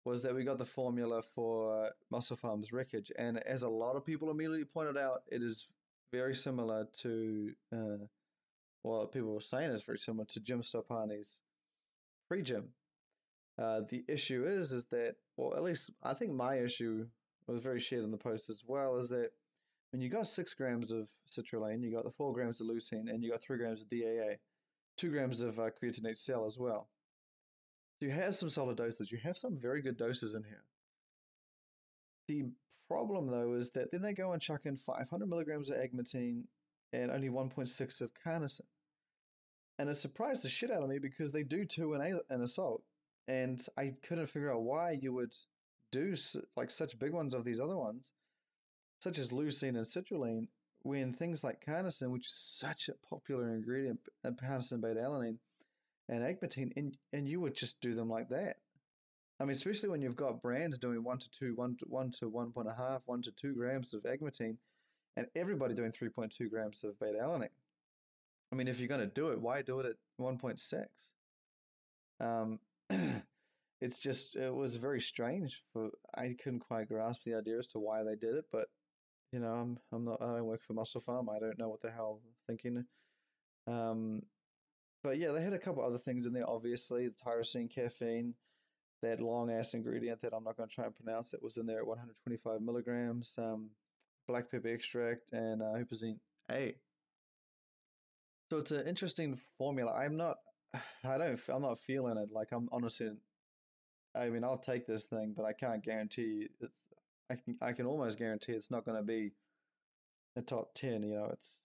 [0.05, 3.11] was that we got the formula for MusclePharm's wreckage.
[3.17, 5.67] And as a lot of people immediately pointed out, it is
[6.11, 8.05] very similar to, uh,
[8.83, 11.39] well, people were saying it's very similar to Jim Stoppani's
[12.29, 12.67] Pre-JYM.
[13.57, 17.07] Uh, the issue is, is that, well, at least I think my issue
[17.47, 19.31] was very shared in the post as well, is that
[19.91, 23.23] when you got six grams of citrulline, you got the four grams of leucine, and
[23.23, 24.35] you got three grams of DAA,
[24.97, 26.89] two grams of uh, creatine HCl as well.
[27.99, 29.11] So you have some solid doses.
[29.11, 30.63] You have some very good doses in here.
[32.27, 32.43] The
[32.87, 36.43] problem, though, is that then they go and chuck in 500 milligrams of agmatine
[36.93, 38.61] and only 1.6 of carnosine.
[39.79, 42.41] And it surprised the shit out of me because they do two in, a, in
[42.41, 42.83] assault.
[43.27, 45.33] And I couldn't figure out why you would
[45.91, 46.15] do
[46.55, 48.11] like such big ones of these other ones,
[49.01, 50.47] such as leucine and citrulline,
[50.87, 55.37] when things like carnosine, which is such a popular ingredient, and carnosine beta alanine
[56.07, 58.55] and agmatine, and, and you would just do them like that.
[59.39, 62.29] I mean, especially when you've got brands doing one to two, one to one to
[62.29, 64.55] one point half, one to two grams of agmatine,
[65.17, 67.49] and everybody doing three point two grams of beta alanine.
[68.51, 70.87] I mean, if you're going to do it, why do it at one point six?
[72.21, 72.59] Um,
[73.81, 75.63] it's just it was very strange.
[75.73, 78.69] For I couldn't quite grasp the idea as to why they did it, but
[79.31, 81.27] you know, I'm I'm not I don't work for MusclePharm.
[81.33, 82.85] I don't know what the hell I'm thinking.
[83.67, 84.21] Um,
[85.03, 86.49] but yeah, they had a couple other things in there.
[86.49, 88.33] Obviously, the tyrosine, caffeine,
[89.01, 91.65] that long ass ingredient that I'm not going to try and pronounce that was in
[91.65, 93.69] there at 125 milligrams, um,
[94.27, 96.19] black pepper extract, and uh, huperzine
[96.51, 96.75] A.
[98.49, 99.93] So it's an interesting formula.
[99.93, 100.37] I'm not,
[101.03, 102.29] I don't, I'm not feeling it.
[102.31, 103.11] Like I'm honestly,
[104.15, 106.73] I mean, I'll take this thing, but I can't guarantee it's.
[107.31, 109.33] I can, I can almost guarantee it's not going to be
[110.37, 111.03] a top ten.
[111.03, 111.63] You know, it's,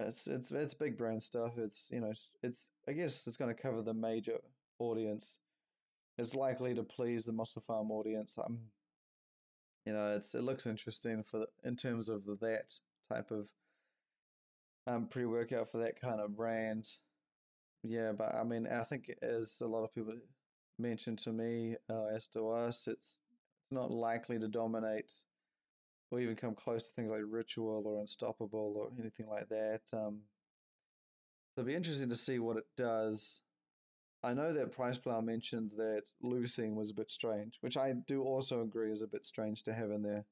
[0.00, 1.58] it's, it's, it's big brand stuff.
[1.58, 4.38] It's, you know, it's, I guess it's going to cover the major
[4.80, 5.38] audience
[6.18, 8.38] It's likely to please the MusclePharm audience.
[8.38, 8.58] Um,
[9.86, 12.74] you know, it's it looks interesting for in terms of that
[13.12, 13.48] type of
[14.86, 16.86] um, pre workout for that kind of brand.
[17.84, 20.14] Yeah, but I mean, I think as a lot of people
[20.78, 23.20] mentioned to me, uh, as to us, it's
[23.70, 25.12] not likely to dominate
[26.10, 29.82] or even come close to things like Ritual or Unstoppable or anything like that.
[29.92, 30.20] Um,
[31.54, 33.42] so it'll be interesting to see what it does
[34.24, 38.24] I know that Price Plow mentioned that leucine was a bit strange, which I do
[38.24, 40.24] also agree is a bit strange to have in there.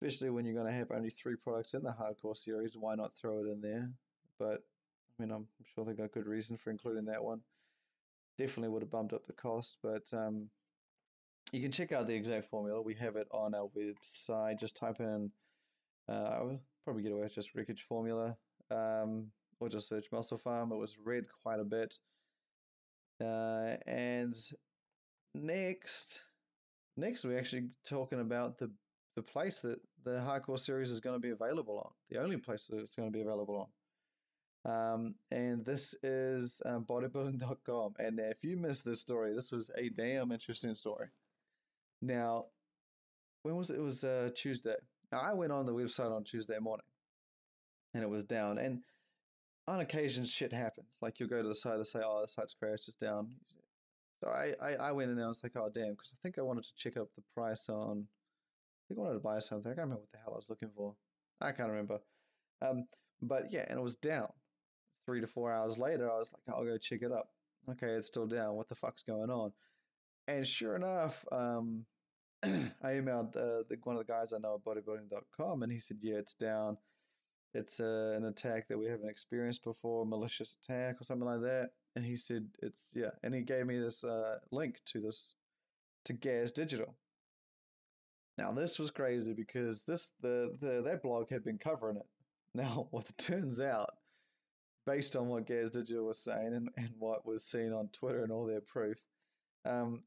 [0.00, 3.14] Especially when you're going to have only three products in the hardcore series, why not
[3.16, 3.90] throw it in there?
[4.38, 4.62] But
[5.18, 7.40] I mean, I'm sure they got good reason for including that one.
[8.38, 10.48] Definitely would have bumped up the cost, but um,
[11.52, 12.80] you can check out the exact formula.
[12.80, 14.58] We have it on our website.
[14.58, 15.30] Just type in,
[16.08, 18.36] uh, I'll probably get away with just wreckage formula,
[18.70, 19.26] um,
[19.58, 20.72] or just search MusclePharm.
[20.72, 21.98] It was read quite a bit.
[23.20, 24.34] Uh, and
[25.34, 26.22] next,
[26.96, 28.70] next we're actually talking about the
[29.16, 31.90] the place that the hardcore series is going to be available on.
[32.10, 33.66] The only place that it's going to be available on.
[34.64, 37.94] Um, and this is um, bodybuilding.com.
[37.98, 41.08] And if you missed this story, this was a damn interesting story.
[42.02, 42.46] Now,
[43.42, 43.76] when was it?
[43.76, 44.76] It was uh, Tuesday.
[45.12, 46.86] Now, I went on the website on Tuesday morning
[47.94, 48.58] and it was down.
[48.58, 48.82] And
[49.68, 50.96] on occasion shit happens.
[51.00, 53.28] Like you'll go to the site and say, "Oh, the site's crashed, it's down."
[54.22, 56.38] So I, I, I went in and I was like, "Oh, damn," because I think
[56.38, 58.06] I wanted to check up the price on.
[58.06, 59.70] I think I wanted to buy something.
[59.70, 60.94] I can't remember what the hell I was looking for.
[61.40, 62.00] I can't remember.
[62.62, 62.86] Um,
[63.22, 64.28] but yeah, and it was down.
[65.06, 67.28] Three to four hours later, I was like, "I'll go check it up."
[67.68, 68.54] Okay, it's still down.
[68.54, 69.52] What the fuck's going on?
[70.30, 71.84] And sure enough, um,
[72.42, 75.98] I emailed uh, the, one of the guys I know at bodybuilding.com, and he said,
[76.00, 76.78] "Yeah, it's down."
[77.54, 81.70] it's uh, an attack that we haven't experienced before, malicious attack or something like that.
[81.96, 85.34] And he said it's yeah, and he gave me this uh, link to this
[86.04, 86.94] to Gaz Digital.
[88.38, 92.06] Now this was crazy because this the, the that blog had been covering it.
[92.52, 93.90] Now what it turns out,
[94.84, 98.32] based on what Gaz Digital was saying and, and what was seen on Twitter and
[98.32, 98.98] all their proof,
[99.64, 100.02] um,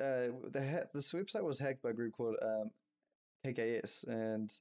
[0.00, 2.70] uh, the this website was hacked by a group called um,
[3.44, 4.52] KKS and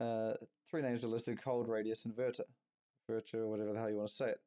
[0.00, 0.34] uh,
[0.70, 2.44] three names are listed cold radius inverter,
[3.08, 4.40] virtual, whatever the hell you want to say it.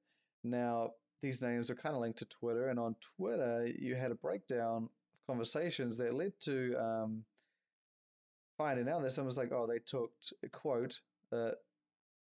[0.44, 4.16] Now, these names are kind of linked to Twitter, and on Twitter, you had a
[4.16, 7.24] breakdown of conversations that led to um,
[8.58, 11.00] finding out that someone's like, oh, they talked a quote,
[11.32, 11.52] uh,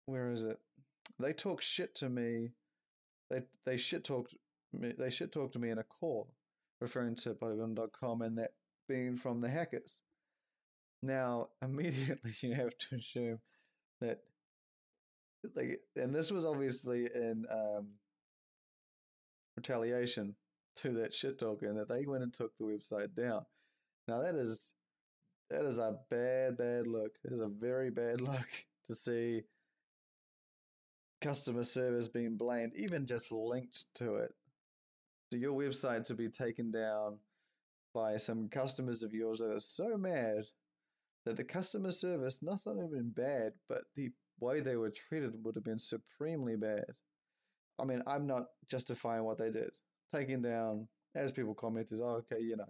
[0.05, 0.59] where is it?
[1.19, 2.49] They talk shit to me.
[3.29, 4.33] They they shit talked
[4.73, 4.93] me.
[4.97, 6.29] They shit talked to me in a call,
[6.81, 8.51] referring to Polygon.com and that
[8.87, 10.01] being from the hackers.
[11.01, 13.39] Now, immediately you have to assume
[14.01, 14.19] that
[15.55, 17.87] they, and this was obviously in um,
[19.55, 20.35] retaliation
[20.77, 23.45] to that shit talking that they went and took the website down.
[24.07, 24.73] Now that is
[25.49, 27.11] that is a bad, bad look.
[27.23, 28.47] It is a very bad look
[28.87, 29.43] to see
[31.21, 34.33] customer service being blamed, even just linked to it.
[35.31, 37.19] To your website to be taken down
[37.93, 40.43] by some customers of yours that are so mad
[41.25, 45.55] that the customer service not only been bad, but the way they were treated would
[45.55, 46.85] have been supremely bad.
[47.79, 49.69] I mean, I'm not justifying what they did.
[50.13, 52.65] Taking down, as people commented, oh, okay, you know,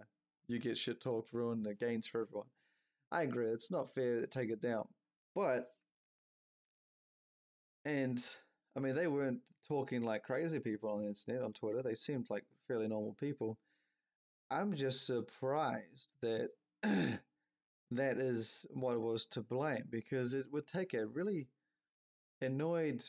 [0.46, 2.48] you get shit talked, ruin the gains for everyone.
[3.10, 4.84] I agree, it's not fair to take it down.
[5.34, 5.64] But,
[7.84, 8.22] and
[8.76, 11.82] I mean, they weren't talking like crazy people on the internet, on Twitter.
[11.82, 13.58] They seemed like fairly normal people.
[14.50, 16.50] I'm just surprised that
[16.82, 21.46] that is what was to blame because it would take a really
[22.40, 23.04] annoyed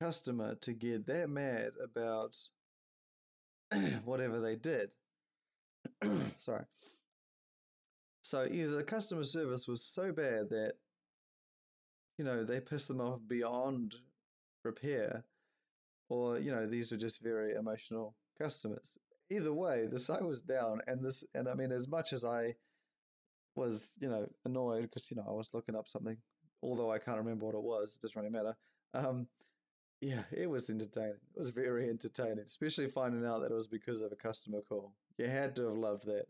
[0.00, 2.36] customer to get that mad about
[4.04, 4.90] whatever they did.
[6.40, 6.64] Sorry.
[8.22, 10.74] So either the customer service was so bad that
[12.18, 13.96] you know they pissed them off beyond
[14.64, 15.24] repair,
[16.08, 18.94] or you know these are just very emotional customers.
[19.30, 22.54] Either way, the site was down, and this, and I mean, as much as I
[23.54, 26.16] was, you know, annoyed because you know I was looking up something,
[26.62, 27.94] although I can't remember what it was.
[27.94, 28.56] It doesn't really matter.
[28.94, 29.26] Um,
[30.00, 31.20] yeah, it was entertaining.
[31.34, 34.92] It was very entertaining, especially finding out that it was because of a customer call.
[35.16, 36.26] You had to have loved that.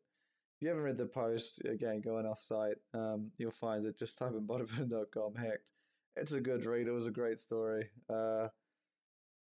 [0.57, 2.77] If you haven't read the post, again, go on our site.
[2.95, 5.73] Um, you'll find that just type in bodyburn.com hacked.
[6.16, 6.87] It's a good read.
[6.87, 7.88] It was a great story.
[8.09, 8.48] Uh,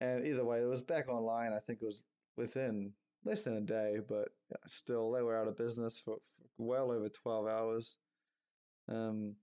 [0.01, 1.51] and either way, it was back online.
[1.53, 2.03] I think it was
[2.37, 2.93] within
[3.25, 4.29] less than a day, but
[4.67, 6.17] still, they were out of business for,
[6.57, 7.97] for well over 12 hours.
[8.87, 9.35] Um,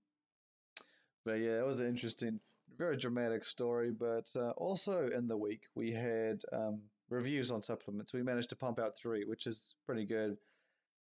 [1.25, 2.39] but yeah, it was an interesting,
[2.77, 3.91] very dramatic story.
[3.91, 8.13] But uh, also in the week, we had um, reviews on supplements.
[8.13, 10.37] We managed to pump out three, which is pretty good,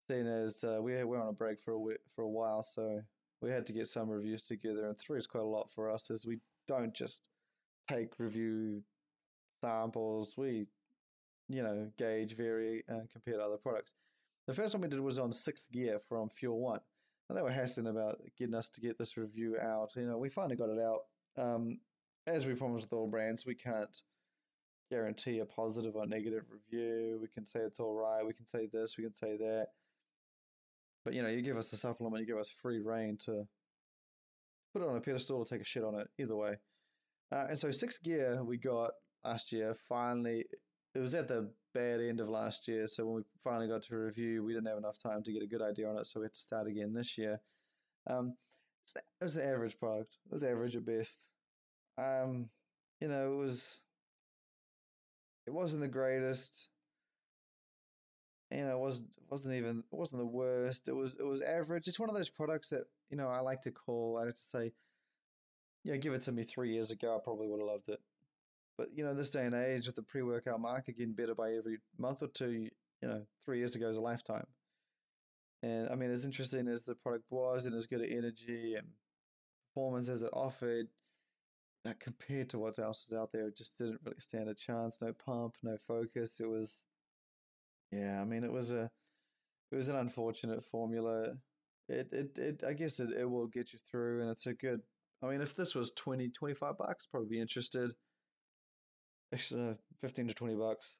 [0.09, 2.63] seeing as uh, we were on a break for a, for a while.
[2.63, 3.03] So
[3.45, 6.11] we had to get some reviews together, and three is quite a lot for us,
[6.11, 7.29] as we don't just
[7.91, 8.83] take review
[9.63, 10.35] samples.
[10.37, 10.67] We,
[11.51, 13.93] you know, gauge, vary, and compare to other products.
[14.47, 16.81] The first one we did was on sixth gear from Fuel One.
[17.29, 19.91] And they were hassling about getting us to get this review out.
[19.95, 21.01] You know, we finally got it out.
[21.37, 21.79] Um,
[22.27, 23.95] as we promised with all brands, we can't
[24.91, 27.19] guarantee a positive or negative review.
[27.21, 28.27] We can say it's all right.
[28.27, 28.97] We can say this.
[28.97, 29.69] We can say that.
[31.05, 33.47] But you know, you give us a supplement, you give us free reign to
[34.73, 36.09] put it on a pedestal or take a shit on it.
[36.19, 36.57] Either way.
[37.33, 38.91] Uh, and so six gear we got
[39.25, 39.75] last year.
[39.89, 40.45] Finally,
[40.95, 42.87] it was at the bad end of last year.
[42.87, 45.47] So when we finally got to review, we didn't have enough time to get a
[45.47, 46.07] good idea on it.
[46.07, 47.41] So we had to start again this year.
[48.09, 48.35] Um,
[48.95, 50.17] it was an average product.
[50.27, 51.27] It was average at best.
[51.99, 52.49] Um,
[53.01, 53.81] you know, it was.
[55.47, 56.69] It wasn't the greatest.
[58.55, 60.89] You know, it wasn't wasn't even wasn't the worst.
[60.89, 61.89] It was it was average.
[61.89, 64.19] It's one of those products that you know I like to call.
[64.19, 64.73] I like to say,
[65.83, 68.01] yeah, give it to me three years ago, I probably would have loved it.
[68.79, 71.79] But you know, this day and age, with the pre-workout market getting better by every
[71.99, 72.69] month or two,
[73.03, 74.47] you know, three years ago is a lifetime.
[75.63, 78.87] And I mean, as interesting as the product was, and as good at energy and
[79.69, 80.89] performance as it offered,
[82.01, 84.99] compared to what else is out there, it just didn't really stand a chance.
[85.01, 86.41] No pump, no focus.
[86.41, 86.87] It was,
[87.95, 88.91] yeah, I mean, it was a,
[89.73, 91.35] it was an unfortunate formula.
[91.89, 94.81] It, it, it I guess it, it will get you through, and it's a good.
[95.23, 97.93] I mean, if this was 20, 25 bucks, probably be interested
[99.35, 100.97] extra 15 to 20 bucks.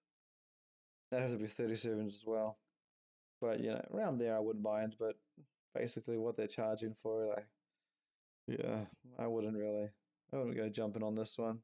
[1.11, 2.59] That has to be 37s as well.
[3.41, 5.15] But, you know, around there I wouldn't mind, but
[5.75, 7.43] basically what they're charging for it, I,
[8.47, 8.85] yeah,
[9.19, 9.89] I wouldn't really.
[10.33, 11.61] I wouldn't go jumping on this one.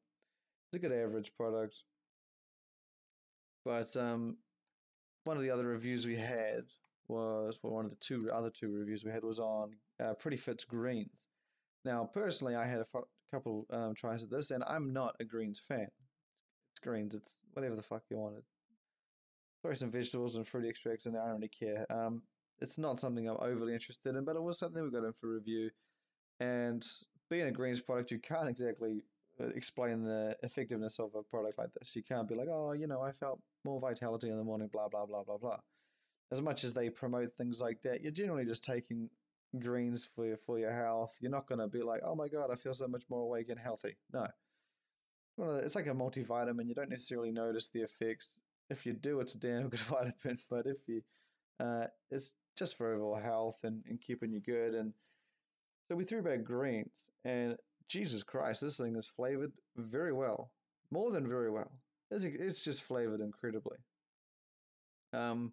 [0.73, 1.77] It's a good average product.
[3.65, 4.37] But um,
[5.25, 6.65] one of the other reviews we had
[7.09, 10.37] was well, one of the two other two reviews we had was on uh, Pretty
[10.37, 11.29] Fits Greens.
[11.85, 15.25] Now, personally, I had a f- couple um, tries at this, and I'm not a
[15.25, 15.89] greens fan
[16.73, 17.15] It's greens.
[17.15, 18.37] It's whatever the fuck you want.
[19.63, 21.23] Throw some vegetables and fruit extracts in there.
[21.23, 21.87] I don't really care.
[21.91, 22.23] Um,
[22.61, 25.29] it's not something I'm overly interested in, but it was something we got in for
[25.35, 25.71] review.
[26.41, 26.87] And
[27.31, 29.05] being a greens product, you can't exactly
[29.41, 31.97] uh, explain the effectiveness of a product like this.
[31.97, 34.89] You can't be like, oh, you know, I felt more vitality in the morning, blah,
[34.89, 35.59] blah, blah, blah, blah.
[36.33, 39.11] As much as they promote things like that, you're generally just taking
[39.59, 41.17] greens for your, for your health.
[41.21, 43.49] You're not going to be like, oh my god, I feel so much more awake
[43.49, 43.97] and healthy.
[44.13, 44.27] No,
[45.39, 46.69] it's like a multivitamin.
[46.69, 48.41] You don't necessarily notice the effects.
[48.69, 50.39] If you do, it's a damn good vitamin.
[50.49, 51.03] But if you,
[51.59, 54.75] uh, it's just for overall health and, and keeping you good.
[54.75, 54.93] And
[55.89, 57.57] so we threw back greens, and
[57.89, 60.53] Jesus Christ, this thing is flavored very well,
[60.93, 61.73] more than very well.
[62.11, 63.77] It's, just flavored incredibly.
[65.13, 65.53] Um,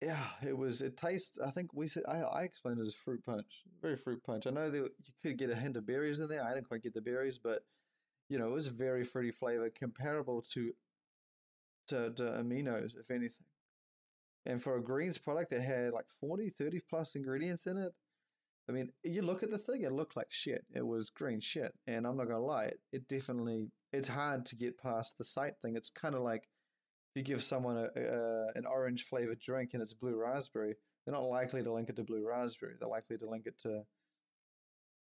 [0.00, 0.82] yeah, it was.
[0.82, 1.38] It tastes.
[1.38, 2.04] I think we said.
[2.08, 4.46] I, I explained it as fruit punch, very fruit punch.
[4.46, 6.44] I know that you could get a hint of berries in there.
[6.44, 7.62] I didn't quite get the berries, but
[8.28, 10.72] you know, it was a very fruity flavor, comparable to
[11.88, 13.46] to, to aminos, if anything.
[14.46, 17.92] And for a greens product that had like 40, 30 plus ingredients in it,
[18.68, 20.64] I mean, you look at the thing, it looked like shit.
[20.74, 21.72] It was green shit.
[21.86, 25.24] And I'm not going to lie, it, it definitely, it's hard to get past the
[25.24, 25.76] sight thing.
[25.76, 26.48] It's kind of like
[27.14, 31.14] if you give someone a, a, an orange flavored drink and it's blue raspberry, they're
[31.14, 32.74] not likely to link it to blue raspberry.
[32.80, 33.82] They're likely to link it to,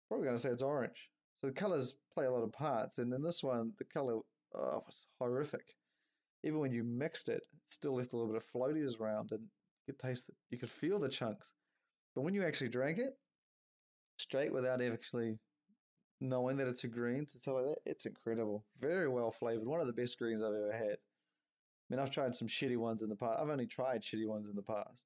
[0.07, 1.09] probably going to say it's orange.
[1.41, 2.97] So the colors play a lot of parts.
[2.97, 4.19] And in this one, the color
[4.55, 5.75] oh, was horrific.
[6.43, 9.41] Even when you mixed it, it still left a little bit of floaties around and
[9.41, 10.35] you could taste it.
[10.49, 11.51] You could feel the chunks.
[12.15, 13.13] But when you actually drank it,
[14.19, 15.39] straight without actually
[16.21, 18.65] knowing that it's a green to tell you that, it's incredible.
[18.79, 19.67] Very well flavored.
[19.67, 20.97] One of the best greens I've ever had.
[20.97, 23.39] I mean, I've tried some shitty ones in the past.
[23.39, 25.05] I've only tried shitty ones in the past.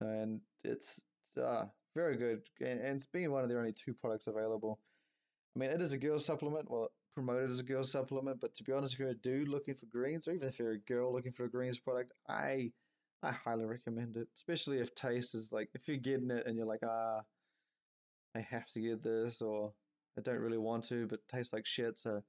[0.00, 1.00] And it's
[1.42, 1.64] uh,
[1.94, 2.42] very good.
[2.60, 4.78] And it's been one of the only two products available.
[5.56, 6.70] I mean, it is a girl supplement.
[6.70, 9.74] Well, promoted as a girl supplement, but to be honest, if you're a dude looking
[9.74, 12.72] for greens, or even if you're a girl looking for a greens product, I
[13.22, 14.28] I highly recommend it.
[14.36, 17.22] Especially if taste is like if you're getting it and you're like, ah,
[18.36, 19.72] I have to get this, or
[20.18, 21.98] I don't really want to, but tastes like shit.
[21.98, 22.22] So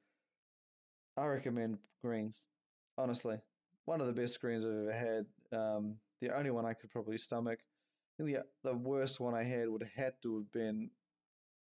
[1.17, 2.45] I recommend greens.
[2.97, 3.37] Honestly,
[3.85, 5.25] one of the best greens I've ever had.
[5.57, 7.59] Um, the only one I could probably stomach.
[8.17, 10.89] the the worst one I had would have had to have been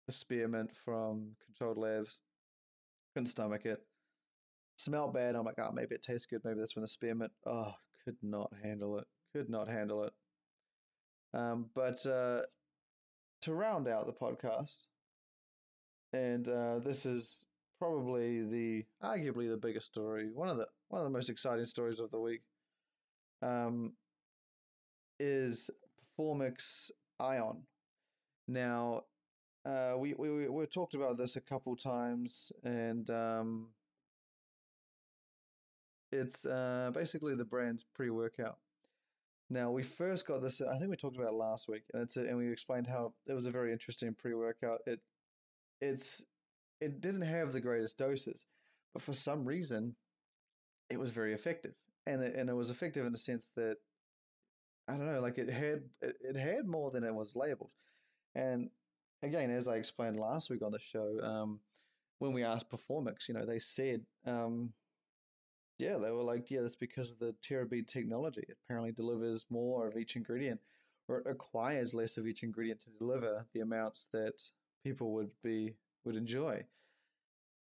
[0.07, 2.19] the spearmint from Controlled Labs.
[3.15, 3.79] Couldn't stomach it.
[4.79, 5.37] Smelled bad.
[5.37, 6.41] I'm like, oh, maybe it tastes good.
[6.45, 7.33] Maybe that's when the spearmint.
[7.47, 7.73] Oh,
[8.05, 9.07] could not handle it.
[9.33, 10.13] Could not handle it.
[11.35, 12.43] Um, but uh,
[13.43, 14.87] to round out the podcast,
[16.13, 17.45] and uh, this is
[17.79, 22.01] probably the arguably the biggest story, one of the one of the most exciting stories
[22.01, 22.43] of the week,
[23.43, 23.93] um,
[25.19, 25.71] is
[26.19, 26.91] Performix
[27.21, 27.63] Ion.
[28.49, 29.03] Now,
[29.65, 33.69] uh, we, we we talked about this a couple times, and um,
[36.13, 38.59] it's uh, basically the brand's pre-workout.
[39.53, 40.63] Now we first got this.
[40.63, 43.35] I think we talked about last week, and it's a, and we explained how it
[43.35, 44.81] was a very interesting pre-workout.
[44.87, 45.01] It
[45.83, 46.25] it's
[46.81, 48.47] it didn't have the greatest doses,
[48.95, 49.95] but for some reason,
[50.89, 51.75] it was very effective,
[52.07, 53.77] and it, and it was effective in the sense that
[54.89, 57.73] I don't know, like it had it, it had more than it was labeled,
[58.35, 58.71] and
[59.23, 61.61] again, as I explained last week on the show, um,
[62.21, 64.73] when we asked Performix, you know, they said, um,
[65.83, 68.43] yeah, they were like, yeah, that's because of the TeraBead technology.
[68.49, 70.61] It apparently delivers more of each ingredient,
[71.09, 74.43] or it acquires less of each ingredient to deliver the amounts that
[74.85, 75.75] people would be
[76.05, 76.65] would enjoy.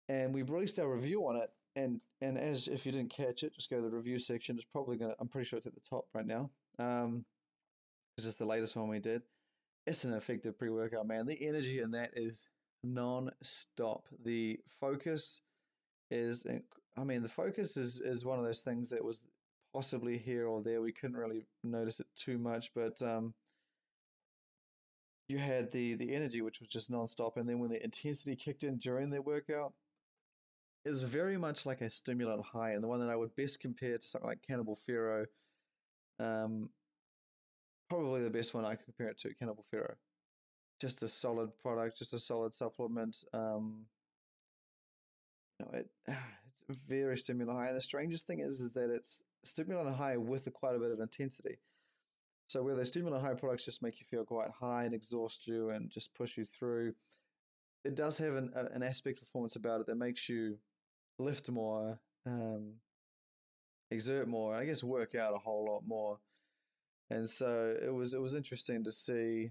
[0.08, 3.54] And we released our review on it, and and as if you didn't catch it,
[3.54, 4.56] just go to the review section.
[4.56, 5.16] It's probably gonna.
[5.18, 6.50] I'm pretty sure it's at the top right now.
[6.78, 7.24] Um,
[8.16, 9.22] it's just the latest one we did
[9.86, 11.26] it's an effective pre workout, man.
[11.26, 12.46] The energy in that is
[12.82, 14.06] non stop.
[14.24, 15.40] The focus
[16.10, 16.46] is,
[16.96, 19.26] I mean, the focus is, is one of those things that was
[19.72, 20.82] possibly here or there.
[20.82, 23.34] We couldn't really notice it too much, but um,
[25.28, 27.36] you had the, the energy, which was just non stop.
[27.36, 29.72] And then when the intensity kicked in during their workout,
[30.84, 32.72] it was very much like a stimulant high.
[32.72, 35.26] And the one that I would best compare to something like Cannibal Ferox.
[36.18, 36.68] Um,
[37.88, 39.96] probably the best one I could compare it to, Cannibal Ferox.
[40.80, 43.16] Just a solid product, just a solid supplement.
[43.32, 43.86] Um,
[45.58, 45.90] you know, it,
[46.88, 47.68] very stimulant high.
[47.68, 50.90] And the strangest thing is, is that it's stimulant high with a, quite a bit
[50.90, 51.58] of intensity.
[52.48, 55.70] So where the stimulant high products just make you feel quite high and exhaust you
[55.70, 56.94] and just push you through,
[57.84, 60.58] it does have an, an aspect performance about it that makes you
[61.18, 62.74] lift more, um,
[63.90, 66.18] exert more, I guess work out a whole lot more
[67.12, 69.50] and so it was it was interesting to see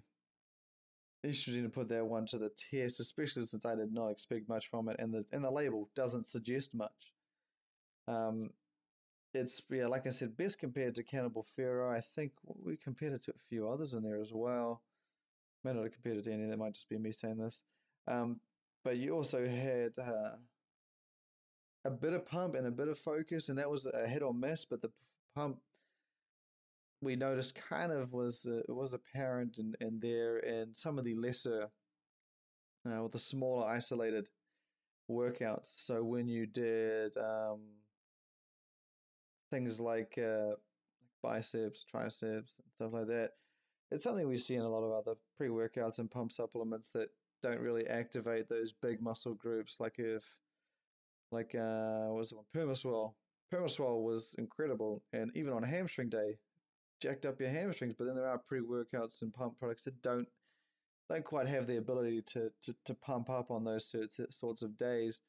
[1.24, 4.69] interesting to put that one to the test, especially since I did not expect much
[4.69, 7.13] from it, and the and the label doesn't suggest much.
[8.07, 8.49] Um,
[9.34, 11.97] it's yeah, like I said, best compared to Cannibal Ferox.
[11.97, 14.82] I think we compared it to a few others in there as well.
[15.63, 16.49] May not have compared it to any.
[16.49, 17.63] That might just be me saying this.
[18.07, 18.39] Um,
[18.84, 20.36] but you also had uh,
[21.86, 24.34] a bit of pump and a bit of focus, and that was a hit or
[24.34, 24.65] miss.
[24.65, 24.91] But the
[25.36, 25.59] pump
[27.02, 31.16] we noticed kind of was uh, was apparent in, in there and some of the
[31.16, 31.70] lesser,
[32.89, 34.30] uh, the smaller isolated
[35.10, 35.72] workouts.
[35.76, 37.62] So when you did um,
[39.52, 40.56] things like uh,
[41.24, 43.32] biceps, triceps, and stuff like that,
[43.89, 47.10] it's something we see in a lot of other pre workouts and pump supplements that
[47.41, 49.78] don't really activate those big muscle groups.
[49.80, 50.24] Like if,
[51.32, 52.45] like uh, what was it one?
[52.54, 53.16] Permaswell.
[53.52, 56.38] Permaswell was incredible, and even on a hamstring day,
[57.02, 57.95] jacked up your hamstrings.
[57.97, 60.28] But then there are pre workouts and pump products that don't
[61.10, 63.93] don't quite have the ability to, to, to pump up on those
[64.30, 65.20] sorts of days.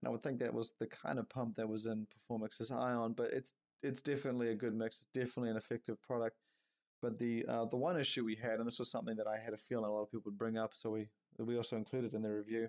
[0.00, 3.12] And I would think that was the kind of pump that was in Performix's Ion,
[3.12, 3.54] but it's
[3.84, 5.02] it's definitely a good mix.
[5.02, 6.36] It's definitely an effective product.
[7.00, 9.54] But the uh, the one issue we had, and this was something that I had
[9.54, 11.08] a feeling a lot of people would bring up, so we
[11.38, 12.68] we also included in the review,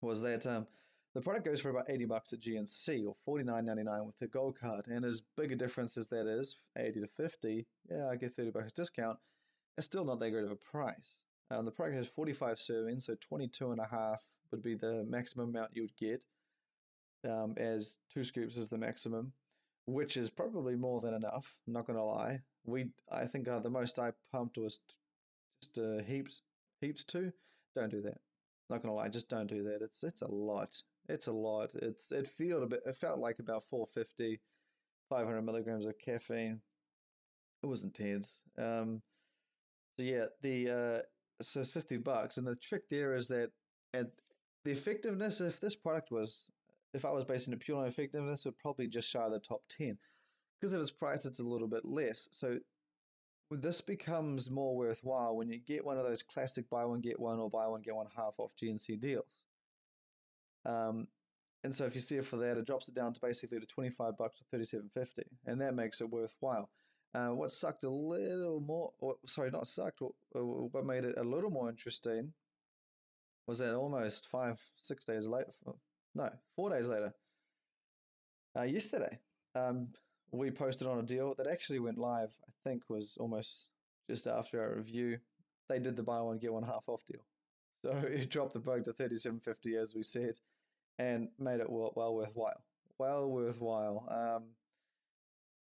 [0.00, 0.66] was that um,
[1.14, 4.18] the product goes for about eighty bucks at GNC or forty nine ninety nine with
[4.18, 8.08] the gold card, and as big a difference as that is, eighty to fifty, yeah,
[8.08, 9.18] I get thirty bucks discount.
[9.76, 11.22] It's still not that great of a price.
[11.50, 14.74] Um, the product has forty five servings, so twenty two and a half would be
[14.74, 16.22] the maximum amount you would get,
[17.30, 19.32] um, as two scoops is the maximum
[19.88, 21.56] which is probably more than enough.
[21.66, 22.40] Not gonna lie.
[22.66, 24.94] We, I think uh, the most I pumped was t-
[25.62, 26.42] just uh, heaps,
[26.82, 27.32] heaps two.
[27.74, 28.18] Don't do that.
[28.68, 29.80] Not gonna lie, just don't do that.
[29.80, 30.76] It's it's a lot.
[31.08, 31.74] It's a lot.
[31.74, 32.80] It's it felt a bit.
[32.86, 34.40] It felt like about 450,
[35.08, 36.60] 500 milligrams of caffeine.
[37.62, 38.42] It was intense.
[38.58, 39.02] Um,
[39.96, 41.02] so yeah, the uh,
[41.42, 43.50] so it's 50 bucks, and the trick there is that
[43.94, 44.08] and
[44.64, 45.40] the effectiveness.
[45.40, 46.50] If this product was
[46.94, 49.40] if I was basing it purely on effectiveness, it would probably just shy of the
[49.40, 49.98] top 10.
[50.60, 52.28] Because of its price, it's a little bit less.
[52.32, 52.58] So
[53.50, 57.38] this becomes more worthwhile when you get one of those classic buy one, get one,
[57.38, 59.26] or buy one, get one half off GNC deals.
[60.64, 61.06] Um,
[61.64, 63.66] and so if you see it for that, it drops it down to basically to
[63.66, 66.70] 25 bucks or 37.50, and that makes it worthwhile.
[67.14, 70.12] Uh, what sucked a little more, or, sorry, not sucked, what,
[70.72, 72.32] what made it a little more interesting
[73.46, 75.52] was that almost five, six days later,
[76.14, 77.12] no, four days later,
[78.56, 79.18] uh, yesterday,
[79.54, 79.88] um,
[80.32, 82.30] we posted on a deal that actually went live.
[82.46, 83.68] I think was almost
[84.08, 85.18] just after our review.
[85.68, 87.20] They did the buy one get one half off deal,
[87.84, 90.38] so it dropped the bug to thirty seven fifty as we said,
[90.98, 92.62] and made it well, well worthwhile.
[92.98, 94.06] Well worthwhile.
[94.10, 94.44] Um,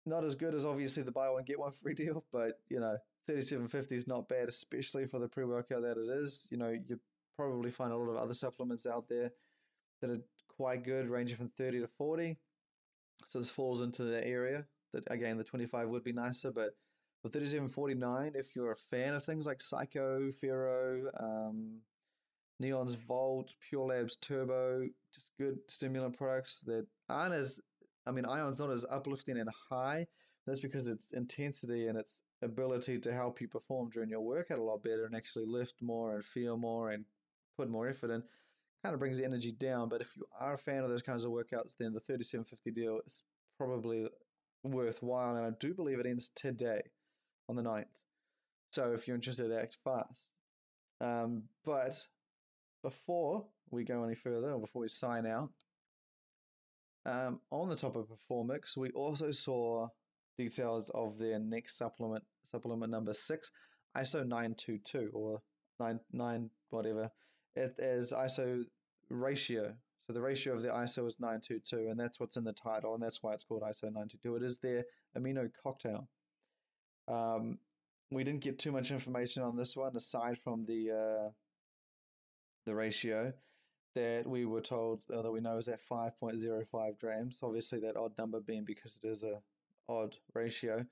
[0.07, 2.97] not as good as obviously the buy one get one free deal, but you know
[3.27, 6.47] thirty seven fifty is not bad, especially for the pre workout that it is.
[6.51, 6.99] You know you
[7.37, 9.31] probably find a lot of other supplements out there
[10.01, 10.21] that are
[10.57, 12.37] quite good, ranging from 30 to 40.
[13.27, 16.71] So this falls into the area that again the 25 would be nicer, but
[17.23, 21.81] for 37.49, if you're a fan of things like Psycho, Ferox, um,
[22.61, 27.61] Neon's Volt, Pure Labs Turbo, just good stimulant products that aren't as,
[28.07, 30.07] I mean, Ion's not as uplifting and high.
[30.47, 34.63] That's because its intensity and its ability to help you perform during your workout a
[34.63, 37.05] lot better and actually lift more and feel more and
[37.57, 38.23] put more effort in
[38.85, 39.89] kind of brings the energy down.
[39.89, 43.01] But if you are a fan of those kinds of workouts, then the 3750 deal
[43.07, 43.23] is
[43.57, 44.07] probably
[44.63, 45.37] worthwhile.
[45.37, 46.83] And I do believe it ends today
[47.49, 47.87] on the 9th.
[48.73, 50.29] So if you're interested, act fast.
[51.01, 51.99] Um, but
[52.85, 55.49] before we go any further, or before we sign out,
[57.07, 59.89] um, on the top of Performix, we also saw
[60.37, 63.51] details of their next supplement, supplement number six,
[63.97, 65.41] ISO 922 or
[65.81, 67.11] 9, 9 whatever.
[67.57, 68.65] It is ISO
[69.09, 69.75] ratio.
[70.07, 73.03] So the ratio of the ISO is 922, and that's what's in the title, and
[73.03, 74.37] that's why it's called ISO 922.
[74.37, 74.85] It is their
[75.17, 76.07] amino cocktail.
[77.09, 77.59] Um,
[78.11, 81.31] we didn't get too much information on this one aside from the uh,
[82.65, 83.33] the ratio
[83.95, 87.41] that we were told uh, that we know is at 5.05 grams.
[87.43, 89.41] Obviously, that odd number being because it is a
[89.89, 90.85] odd ratio,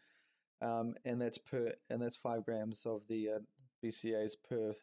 [0.60, 3.38] um, and that's per and that's five grams of the uh,
[3.84, 4.74] BCAAs per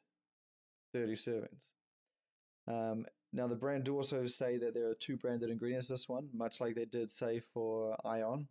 [0.94, 1.64] 30 servings.
[2.68, 6.30] Um, now, the brand do also say that there are two branded ingredients this one,
[6.34, 8.48] much like they did say for Ion.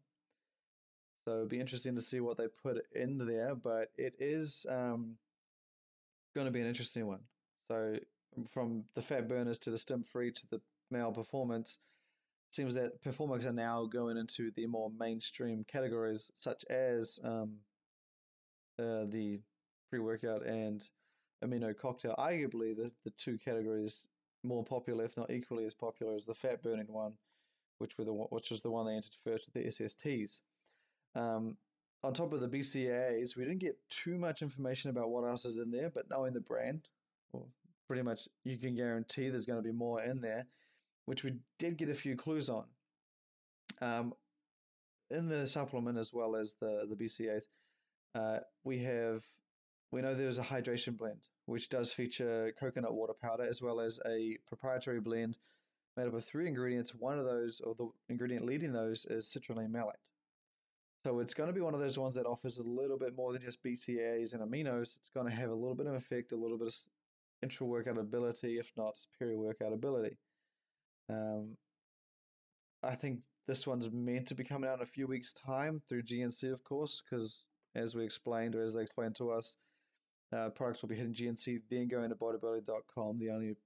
[1.24, 5.16] So it'd be interesting to see what they put in there, but it is um,
[6.34, 7.20] going to be an interesting one.
[7.68, 7.98] So
[8.50, 10.60] from the fat burners to the stim free to the
[10.90, 11.78] male performance,
[12.50, 17.56] seems that Performix are now going into the more mainstream categories such as um,
[18.78, 19.40] uh, the
[19.90, 20.88] pre workout and
[21.44, 22.14] amino cocktail.
[22.18, 24.06] Arguably, the, the two categories
[24.44, 27.12] more popular, if not equally as popular, as the fat burning one,
[27.78, 30.40] which were the which was the one they entered first with the SSTs.
[31.14, 31.56] Um,
[32.04, 35.58] on top of the BCAAs, we didn't get too much information about what else is
[35.58, 36.82] in there, but knowing the brand,
[37.32, 37.48] well,
[37.88, 40.46] pretty much you can guarantee there's going to be more in there,
[41.06, 42.64] which we did get a few clues on.
[43.80, 44.14] Um,
[45.10, 47.48] in the supplement as well as the the BCAAs,
[48.14, 49.24] uh, we have
[49.90, 53.98] we know there's a hydration blend which does feature coconut water powder as well as
[54.06, 55.38] a proprietary blend
[55.96, 56.94] made up of three ingredients.
[56.94, 59.96] One of those, or the ingredient leading those, is citrulline malate.
[61.04, 63.32] So it's going to be one of those ones that offers a little bit more
[63.32, 64.96] than just BCAAs and aminos.
[64.96, 66.74] It's going to have a little bit of effect, a little bit of
[67.42, 70.16] intra workout ability, if not superior workout ability.
[71.08, 71.56] Um,
[72.82, 76.02] I think this one's meant to be coming out in a few weeks' time through
[76.02, 79.56] GNC, of course, because as we explained, or as they explained to us,
[80.32, 83.56] uh, products will be hitting GNC, then going to bodybuilding.com, the only,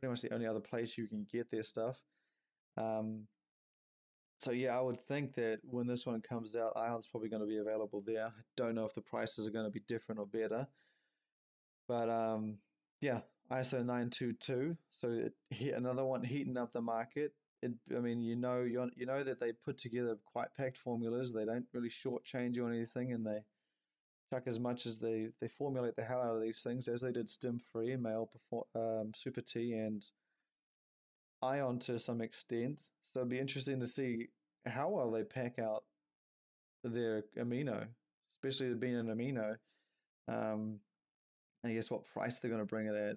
[0.00, 1.96] pretty much the only other place you can get their stuff.
[2.76, 3.26] Um,
[4.38, 7.48] so yeah, I would think that when this one comes out, Ion's probably going to
[7.48, 8.26] be available there.
[8.26, 10.66] I don't know if the prices are going to be different or better,
[11.88, 12.58] but um,
[13.00, 13.20] yeah,
[13.50, 14.76] ISO 922.
[14.90, 17.32] So it, another one heating up the market.
[17.62, 21.32] It, I mean, you know, you know that they put together quite packed formulas.
[21.32, 23.40] They don't really shortchange you on anything, and they
[24.32, 27.10] chuck as much as they they formulate the hell out of these things, as they
[27.10, 30.04] did Stim Free, Male Perform, um, Super T, and
[31.42, 32.80] Ion to some extent.
[33.02, 34.28] So it'd be interesting to see
[34.66, 35.84] how well they pack out
[36.84, 37.86] their amino,
[38.36, 39.56] especially being an amino.
[40.28, 40.80] Um,
[41.64, 43.16] I guess what price they're going to bring it at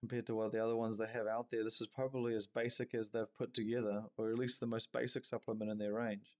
[0.00, 1.64] compared to what the other ones they have out there.
[1.64, 5.24] This is probably as basic as they've put together, or at least the most basic
[5.24, 6.34] supplement in their range.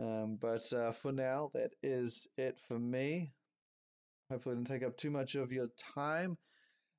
[0.00, 3.32] Um, but uh, for now, that is it for me.
[4.30, 6.36] Hopefully, it didn't take up too much of your time.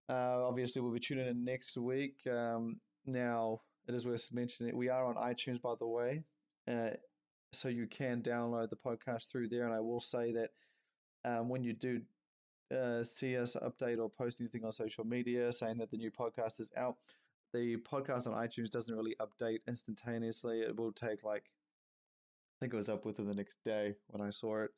[0.10, 2.16] Uh, obviously, we'll be tuning in next week.
[2.28, 6.24] Um, now, it is worth mentioning we are on iTunes, by the way,
[6.70, 6.90] uh,
[7.54, 9.66] so you can download the podcast through there.
[9.66, 10.50] And I will say that
[11.26, 12.02] um, when you do
[12.72, 16.60] uh, see us update or post anything on social media saying that the new podcast
[16.60, 16.96] is out,
[17.54, 20.62] the podcast on iTunes doesn't really update instantaneously.
[20.62, 24.30] It will take like, I think it was up within the next day when I
[24.30, 24.72] saw it.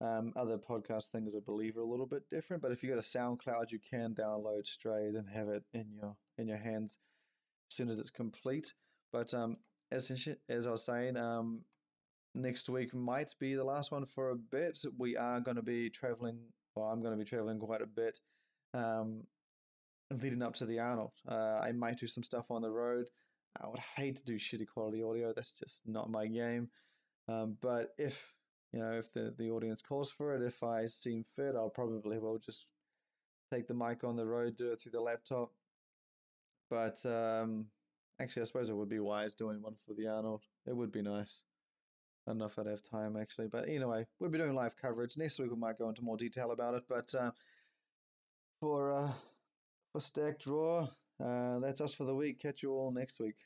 [0.00, 2.62] Um, other podcast things, I believe, are a little bit different.
[2.62, 6.14] But if you go to SoundCloud, you can download straight and have it in your
[6.36, 6.98] in your hands
[7.70, 8.74] as soon as it's complete.
[9.12, 9.56] But um,
[9.90, 10.10] as
[10.50, 11.62] as I was saying, um,
[12.34, 14.78] next week might be the last one for a bit.
[14.98, 16.40] We are going to be traveling
[16.76, 18.20] well, I'm going to be traveling quite a bit
[18.74, 19.22] um,
[20.10, 21.12] leading up to the Arnold.
[21.28, 23.06] Uh, I might do some stuff on the road.
[23.60, 25.32] I would hate to do shitty quality audio.
[25.34, 26.68] That's just not my game.
[27.28, 28.32] Um, but if
[28.72, 32.18] you know, if the, the audience calls for it, if I seem fit, I'll probably
[32.18, 32.66] will just
[33.52, 35.50] take the mic on the road, do it through the laptop.
[36.68, 37.66] But um,
[38.20, 40.42] actually, I suppose it would be wise doing one for the Arnold.
[40.66, 41.42] It would be nice.
[42.26, 45.16] I don't know if I'd have time actually, but anyway, we'll be doing live coverage
[45.16, 45.50] next week.
[45.50, 47.30] We might go into more detail about it, but uh,
[48.60, 49.12] for uh,
[49.92, 50.88] for Stacked Raw,
[51.24, 52.40] uh, that's us for the week.
[52.40, 53.36] Catch you all next week.